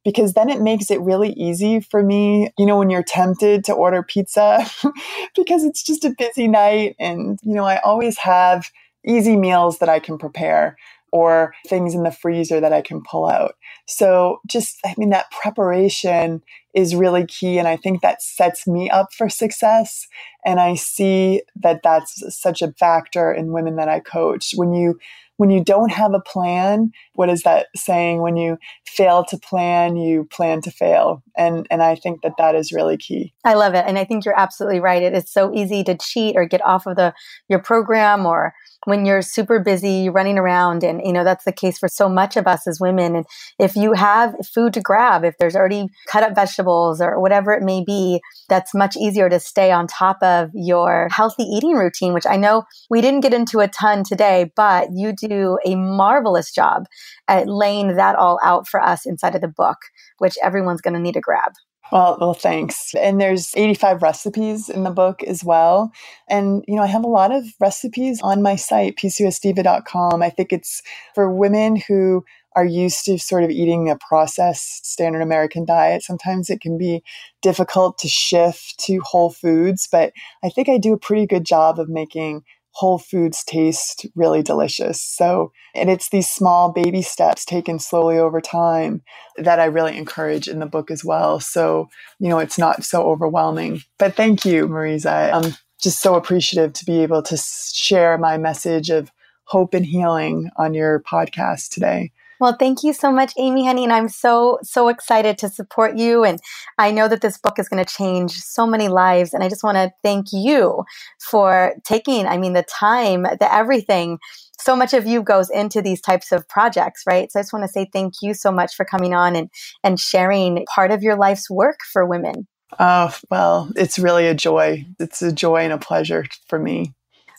because 0.05 0.33
then 0.33 0.49
it 0.49 0.61
makes 0.61 0.91
it 0.91 1.01
really 1.01 1.33
easy 1.33 1.79
for 1.79 2.03
me, 2.03 2.51
you 2.59 2.67
know, 2.67 2.77
when 2.77 2.91
you're 2.91 3.01
tempted 3.01 3.63
to 3.65 3.73
order 3.73 4.03
pizza 4.03 4.63
because 5.35 5.63
it's 5.63 5.81
just 5.81 6.05
a 6.05 6.13
busy 6.15 6.47
night. 6.47 6.97
And, 6.99 7.39
you 7.41 7.55
know, 7.55 7.65
I 7.65 7.79
always 7.79 8.19
have 8.19 8.69
easy 9.03 9.35
meals 9.35 9.79
that 9.79 9.89
I 9.89 9.99
can 9.99 10.19
prepare 10.19 10.77
or 11.11 11.53
things 11.67 11.93
in 11.95 12.03
the 12.03 12.11
freezer 12.11 12.59
that 12.59 12.73
I 12.73 12.81
can 12.81 13.01
pull 13.01 13.27
out. 13.27 13.55
So 13.87 14.39
just, 14.47 14.77
I 14.85 14.93
mean, 14.97 15.09
that 15.09 15.31
preparation 15.31 16.41
is 16.73 16.95
really 16.95 17.25
key. 17.25 17.57
And 17.57 17.67
I 17.67 17.77
think 17.77 18.01
that 18.01 18.21
sets 18.21 18.67
me 18.67 18.89
up 18.89 19.13
for 19.13 19.29
success. 19.29 20.07
And 20.45 20.59
I 20.59 20.75
see 20.75 21.43
that 21.55 21.81
that's 21.83 22.23
such 22.39 22.61
a 22.61 22.71
factor 22.73 23.31
in 23.31 23.51
women 23.51 23.75
that 23.77 23.89
I 23.89 23.99
coach. 23.99 24.53
When 24.55 24.73
you 24.73 24.99
when 25.39 25.49
you 25.49 25.63
don't 25.63 25.93
have 25.93 26.13
a 26.13 26.19
plan, 26.19 26.91
what 27.13 27.29
is 27.29 27.43
that 27.43 27.67
saying? 27.73 28.21
When 28.21 28.35
you 28.35 28.57
fail 28.85 29.23
to 29.29 29.37
plan, 29.37 29.95
you 29.95 30.25
plan 30.25 30.61
to 30.63 30.69
fail. 30.69 31.23
And, 31.37 31.65
and 31.71 31.81
I 31.81 31.95
think 31.95 32.23
that 32.23 32.33
that 32.37 32.55
is 32.55 32.73
really 32.73 32.97
key. 32.97 33.33
I 33.45 33.53
love 33.53 33.73
it. 33.73 33.85
And 33.87 33.97
I 33.97 34.03
think 34.03 34.25
you're 34.25 34.37
absolutely 34.37 34.81
right. 34.81 35.01
It 35.01 35.13
is 35.13 35.31
so 35.31 35.55
easy 35.55 35.81
to 35.85 35.95
cheat 35.95 36.35
or 36.35 36.45
get 36.45 36.61
off 36.65 36.85
of 36.85 36.97
the, 36.97 37.13
your 37.47 37.59
program 37.59 38.25
or 38.25 38.53
when 38.85 39.05
you're 39.05 39.21
super 39.21 39.59
busy 39.59 40.09
running 40.09 40.37
around 40.37 40.83
and 40.83 41.01
you 41.05 41.11
know 41.11 41.23
that's 41.23 41.43
the 41.43 41.51
case 41.51 41.77
for 41.77 41.87
so 41.89 42.07
much 42.07 42.37
of 42.37 42.47
us 42.47 42.65
as 42.65 42.79
women 42.79 43.15
and 43.15 43.25
if 43.59 43.75
you 43.75 43.93
have 43.93 44.33
food 44.53 44.73
to 44.73 44.79
grab 44.79 45.25
if 45.25 45.37
there's 45.37 45.55
already 45.55 45.89
cut 46.07 46.23
up 46.23 46.33
vegetables 46.33 46.58
or 46.67 47.19
whatever 47.19 47.51
it 47.51 47.63
may 47.63 47.83
be 47.83 48.19
that's 48.47 48.73
much 48.73 48.95
easier 48.97 49.29
to 49.29 49.39
stay 49.39 49.71
on 49.71 49.87
top 49.87 50.21
of 50.21 50.49
your 50.53 51.07
healthy 51.11 51.43
eating 51.43 51.73
routine 51.73 52.13
which 52.13 52.27
i 52.27 52.35
know 52.35 52.63
we 52.89 53.01
didn't 53.01 53.21
get 53.21 53.33
into 53.33 53.59
a 53.59 53.67
ton 53.67 54.03
today 54.03 54.51
but 54.55 54.89
you 54.93 55.13
do 55.13 55.57
a 55.65 55.75
marvelous 55.75 56.51
job 56.51 56.85
at 57.27 57.47
laying 57.47 57.95
that 57.95 58.15
all 58.15 58.39
out 58.43 58.67
for 58.67 58.81
us 58.81 59.05
inside 59.05 59.35
of 59.35 59.41
the 59.41 59.47
book 59.47 59.77
which 60.17 60.35
everyone's 60.43 60.81
going 60.81 60.93
to 60.93 60.99
need 60.99 61.13
to 61.13 61.21
grab 61.21 61.53
well, 61.91 62.17
well, 62.19 62.33
thanks. 62.33 62.93
And 62.93 63.19
there's 63.19 63.51
85 63.55 64.03
recipes 64.03 64.69
in 64.69 64.83
the 64.83 64.91
book 64.91 65.23
as 65.23 65.43
well. 65.43 65.91
And, 66.29 66.63
you 66.67 66.75
know, 66.75 66.83
I 66.83 66.87
have 66.87 67.03
a 67.03 67.07
lot 67.07 67.31
of 67.31 67.45
recipes 67.59 68.21
on 68.21 68.43
my 68.43 68.55
site, 68.55 68.95
pcosdiva.com. 68.97 70.21
I 70.21 70.29
think 70.29 70.53
it's 70.53 70.83
for 71.15 71.31
women 71.31 71.77
who 71.87 72.23
are 72.55 72.65
used 72.65 73.05
to 73.05 73.17
sort 73.17 73.43
of 73.43 73.49
eating 73.49 73.89
a 73.89 73.97
processed 73.97 74.85
standard 74.85 75.21
American 75.21 75.65
diet. 75.65 76.03
Sometimes 76.03 76.49
it 76.49 76.61
can 76.61 76.77
be 76.77 77.03
difficult 77.41 77.97
to 77.99 78.07
shift 78.07 78.79
to 78.79 78.99
whole 79.01 79.31
foods, 79.31 79.87
but 79.91 80.13
I 80.43 80.49
think 80.49 80.69
I 80.69 80.77
do 80.77 80.93
a 80.93 80.97
pretty 80.99 81.25
good 81.25 81.45
job 81.45 81.79
of 81.79 81.89
making 81.89 82.43
whole 82.71 82.97
foods 82.97 83.43
taste 83.43 84.05
really 84.15 84.41
delicious. 84.41 85.01
So, 85.01 85.51
and 85.75 85.89
it's 85.89 86.09
these 86.09 86.29
small 86.29 86.71
baby 86.71 87.01
steps 87.01 87.43
taken 87.43 87.79
slowly 87.79 88.17
over 88.17 88.39
time 88.39 89.01
that 89.37 89.59
I 89.59 89.65
really 89.65 89.97
encourage 89.97 90.47
in 90.47 90.59
the 90.59 90.65
book 90.65 90.91
as 90.91 91.03
well. 91.03 91.39
So, 91.39 91.89
you 92.19 92.29
know, 92.29 92.39
it's 92.39 92.57
not 92.57 92.83
so 92.83 93.03
overwhelming. 93.03 93.81
But 93.97 94.15
thank 94.15 94.45
you, 94.45 94.67
Mariza. 94.67 95.33
I'm 95.33 95.55
just 95.81 96.01
so 96.01 96.15
appreciative 96.15 96.73
to 96.73 96.85
be 96.85 97.01
able 97.01 97.23
to 97.23 97.37
share 97.37 98.17
my 98.17 98.37
message 98.37 98.89
of 98.89 99.11
hope 99.45 99.73
and 99.73 99.85
healing 99.85 100.49
on 100.57 100.73
your 100.73 101.01
podcast 101.01 101.69
today. 101.69 102.11
Well, 102.39 102.55
thank 102.57 102.83
you 102.83 102.93
so 102.93 103.11
much, 103.11 103.33
Amy 103.37 103.65
Honey. 103.65 103.83
And 103.83 103.91
I'm 103.91 104.07
so, 104.07 104.59
so 104.63 104.87
excited 104.87 105.37
to 105.39 105.49
support 105.49 105.97
you. 105.97 106.23
And 106.23 106.39
I 106.77 106.91
know 106.91 107.09
that 107.09 107.21
this 107.21 107.37
book 107.37 107.59
is 107.59 107.67
going 107.67 107.83
to 107.83 107.93
change 107.93 108.31
so 108.31 108.65
many 108.65 108.87
lives. 108.87 109.33
And 109.33 109.43
I 109.43 109.49
just 109.49 109.63
want 109.63 109.75
to 109.75 109.91
thank 110.03 110.27
you 110.31 110.85
for 111.19 111.73
taking, 111.83 112.25
I 112.27 112.37
mean, 112.37 112.53
the 112.53 112.63
time, 112.63 113.23
the 113.23 113.53
everything. 113.53 114.19
So 114.57 114.75
much 114.75 114.93
of 114.93 115.05
you 115.05 115.21
goes 115.21 115.49
into 115.49 115.81
these 115.81 115.99
types 115.99 116.31
of 116.31 116.47
projects, 116.47 117.03
right? 117.05 117.29
So 117.29 117.39
I 117.39 117.43
just 117.43 117.51
want 117.51 117.63
to 117.63 117.71
say 117.71 117.89
thank 117.91 118.15
you 118.21 118.33
so 118.33 118.51
much 118.51 118.73
for 118.73 118.85
coming 118.85 119.13
on 119.13 119.35
and, 119.35 119.49
and 119.83 119.99
sharing 119.99 120.65
part 120.73 120.91
of 120.91 121.03
your 121.03 121.17
life's 121.17 121.49
work 121.49 121.79
for 121.91 122.05
women. 122.05 122.47
Oh, 122.79 123.13
well, 123.29 123.69
it's 123.75 123.99
really 123.99 124.27
a 124.27 124.35
joy. 124.35 124.85
It's 124.99 125.21
a 125.21 125.33
joy 125.33 125.63
and 125.63 125.73
a 125.73 125.77
pleasure 125.77 126.25
for 126.47 126.59
me. 126.59 126.93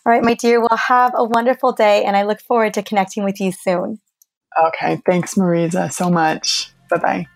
All 0.04 0.12
right, 0.12 0.24
my 0.24 0.34
dear. 0.34 0.60
Well, 0.60 0.76
have 0.76 1.12
a 1.14 1.24
wonderful 1.24 1.72
day, 1.72 2.04
and 2.04 2.16
I 2.16 2.24
look 2.24 2.40
forward 2.40 2.74
to 2.74 2.82
connecting 2.82 3.22
with 3.22 3.40
you 3.40 3.52
soon. 3.52 4.00
Okay. 4.66 5.00
Thanks, 5.06 5.34
Mariza, 5.34 5.92
so 5.92 6.10
much. 6.10 6.72
Bye 6.88 6.98
bye. 6.98 7.26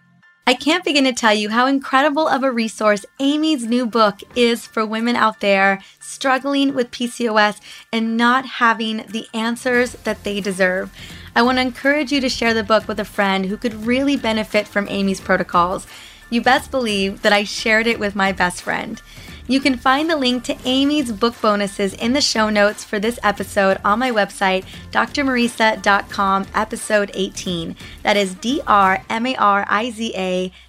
I 0.46 0.52
can't 0.52 0.84
begin 0.84 1.04
to 1.04 1.12
tell 1.14 1.32
you 1.32 1.48
how 1.48 1.66
incredible 1.66 2.28
of 2.28 2.42
a 2.42 2.52
resource 2.52 3.06
Amy's 3.18 3.64
new 3.64 3.86
book 3.86 4.20
is 4.36 4.66
for 4.66 4.84
women 4.84 5.16
out 5.16 5.40
there 5.40 5.80
struggling 6.00 6.74
with 6.74 6.90
PCOS 6.90 7.60
and 7.90 8.18
not 8.18 8.44
having 8.44 9.06
the 9.08 9.26
answers 9.32 9.92
that 10.04 10.22
they 10.22 10.42
deserve. 10.42 10.92
I 11.34 11.40
want 11.40 11.56
to 11.56 11.62
encourage 11.62 12.12
you 12.12 12.20
to 12.20 12.28
share 12.28 12.52
the 12.52 12.62
book 12.62 12.86
with 12.86 13.00
a 13.00 13.06
friend 13.06 13.46
who 13.46 13.56
could 13.56 13.86
really 13.86 14.16
benefit 14.16 14.68
from 14.68 14.86
Amy's 14.90 15.18
protocols. 15.20 15.86
You 16.28 16.42
best 16.42 16.70
believe 16.70 17.22
that 17.22 17.32
I 17.32 17.44
shared 17.44 17.86
it 17.86 17.98
with 17.98 18.14
my 18.14 18.30
best 18.32 18.60
friend. 18.60 19.00
You 19.46 19.60
can 19.60 19.76
find 19.76 20.08
the 20.08 20.16
link 20.16 20.42
to 20.44 20.56
Amy's 20.64 21.12
book 21.12 21.38
bonuses 21.38 21.92
in 21.92 22.14
the 22.14 22.22
show 22.22 22.48
notes 22.48 22.82
for 22.82 22.98
this 22.98 23.18
episode 23.22 23.76
on 23.84 23.98
my 23.98 24.10
website, 24.10 24.64
drmariza.com, 24.90 26.46
episode 26.54 27.10
18. 27.12 27.76
That 28.02 28.16
is 28.16 28.34
D-R-M-A-R-I-Z-A 28.36 28.92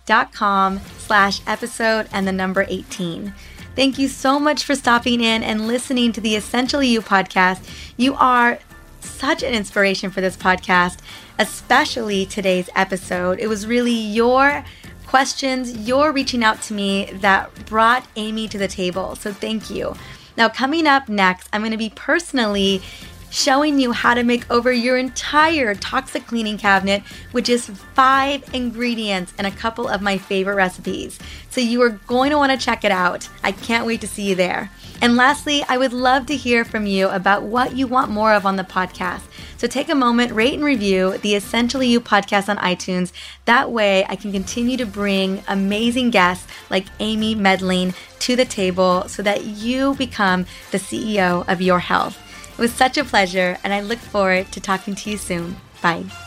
dot 0.05 0.33
com 0.33 0.81
slash 0.97 1.39
episode 1.47 2.09
and 2.11 2.27
the 2.27 2.33
number 2.33 2.65
18. 2.67 3.33
Thank 3.77 3.97
you 3.97 4.09
so 4.09 4.39
much 4.39 4.65
for 4.65 4.75
stopping 4.75 5.21
in 5.21 5.41
and 5.41 5.67
listening 5.67 6.11
to 6.11 6.19
the 6.19 6.35
Essentially 6.35 6.89
You 6.89 7.01
podcast. 7.01 7.65
You 7.95 8.15
are 8.15 8.59
such 8.99 9.41
an 9.41 9.53
inspiration 9.53 10.11
for 10.11 10.19
this 10.19 10.35
podcast, 10.35 10.97
especially 11.39 12.25
today's 12.25 12.69
episode. 12.75 13.39
It 13.39 13.47
was 13.47 13.67
really 13.67 13.93
your 13.93 14.65
questions, 15.07 15.87
you're 15.87 16.11
reaching 16.11 16.43
out 16.43 16.61
to 16.63 16.73
me 16.73 17.11
that 17.13 17.65
brought 17.65 18.05
Amy 18.15 18.47
to 18.47 18.57
the 18.57 18.67
table. 18.67 19.15
So 19.15 19.31
thank 19.31 19.69
you. 19.69 19.95
Now, 20.37 20.49
coming 20.49 20.87
up 20.87 21.07
next, 21.07 21.47
I'm 21.53 21.61
going 21.61 21.71
to 21.71 21.77
be 21.77 21.91
personally 21.95 22.81
showing 23.29 23.79
you 23.79 23.91
how 23.91 24.13
to 24.13 24.23
make 24.23 24.49
over 24.49 24.71
your 24.71 24.97
entire 24.97 25.75
toxic 25.75 26.25
cleaning 26.25 26.57
cabinet 26.57 27.03
with 27.33 27.45
just 27.45 27.69
five 27.69 28.43
ingredients 28.53 29.33
and 29.37 29.45
a 29.45 29.51
couple 29.51 29.87
of 29.87 30.01
my 30.01 30.17
favorite 30.17 30.55
recipes. 30.55 31.19
So 31.49 31.59
you 31.59 31.81
are 31.81 31.89
going 31.89 32.31
to 32.31 32.37
want 32.37 32.51
to 32.53 32.57
check 32.57 32.85
it 32.85 32.91
out. 32.91 33.27
I 33.43 33.51
can't 33.51 33.85
wait 33.85 34.01
to 34.01 34.07
see 34.07 34.29
you 34.29 34.35
there. 34.35 34.71
And 35.01 35.15
lastly, 35.15 35.63
I 35.67 35.77
would 35.77 35.93
love 35.93 36.25
to 36.27 36.35
hear 36.35 36.65
from 36.65 36.85
you 36.85 37.09
about 37.09 37.43
what 37.43 37.75
you 37.75 37.87
want 37.87 38.11
more 38.11 38.33
of 38.33 38.45
on 38.45 38.55
the 38.55 38.63
podcast. 38.63 39.23
So 39.57 39.67
take 39.67 39.89
a 39.89 39.95
moment, 39.95 40.31
rate 40.31 40.53
and 40.53 40.63
review 40.63 41.17
the 41.19 41.35
Essentially 41.35 41.87
You 41.87 42.01
podcast 42.01 42.49
on 42.49 42.57
iTunes. 42.57 43.11
That 43.45 43.71
way 43.71 44.05
I 44.07 44.15
can 44.15 44.31
continue 44.31 44.77
to 44.77 44.85
bring 44.85 45.43
amazing 45.47 46.09
guests 46.11 46.47
like 46.69 46.85
Amy 46.99 47.35
Medling 47.35 47.95
to 48.19 48.35
the 48.35 48.45
table 48.45 49.07
so 49.07 49.21
that 49.23 49.43
you 49.43 49.95
become 49.95 50.45
the 50.71 50.77
CEO 50.77 51.47
of 51.47 51.61
your 51.61 51.79
health. 51.79 52.17
It 52.57 52.61
was 52.61 52.73
such 52.73 52.97
a 52.97 53.03
pleasure, 53.03 53.57
and 53.63 53.73
I 53.73 53.81
look 53.81 53.99
forward 53.99 54.51
to 54.53 54.61
talking 54.61 54.95
to 54.95 55.11
you 55.11 55.17
soon. 55.17 55.57
Bye. 55.81 56.24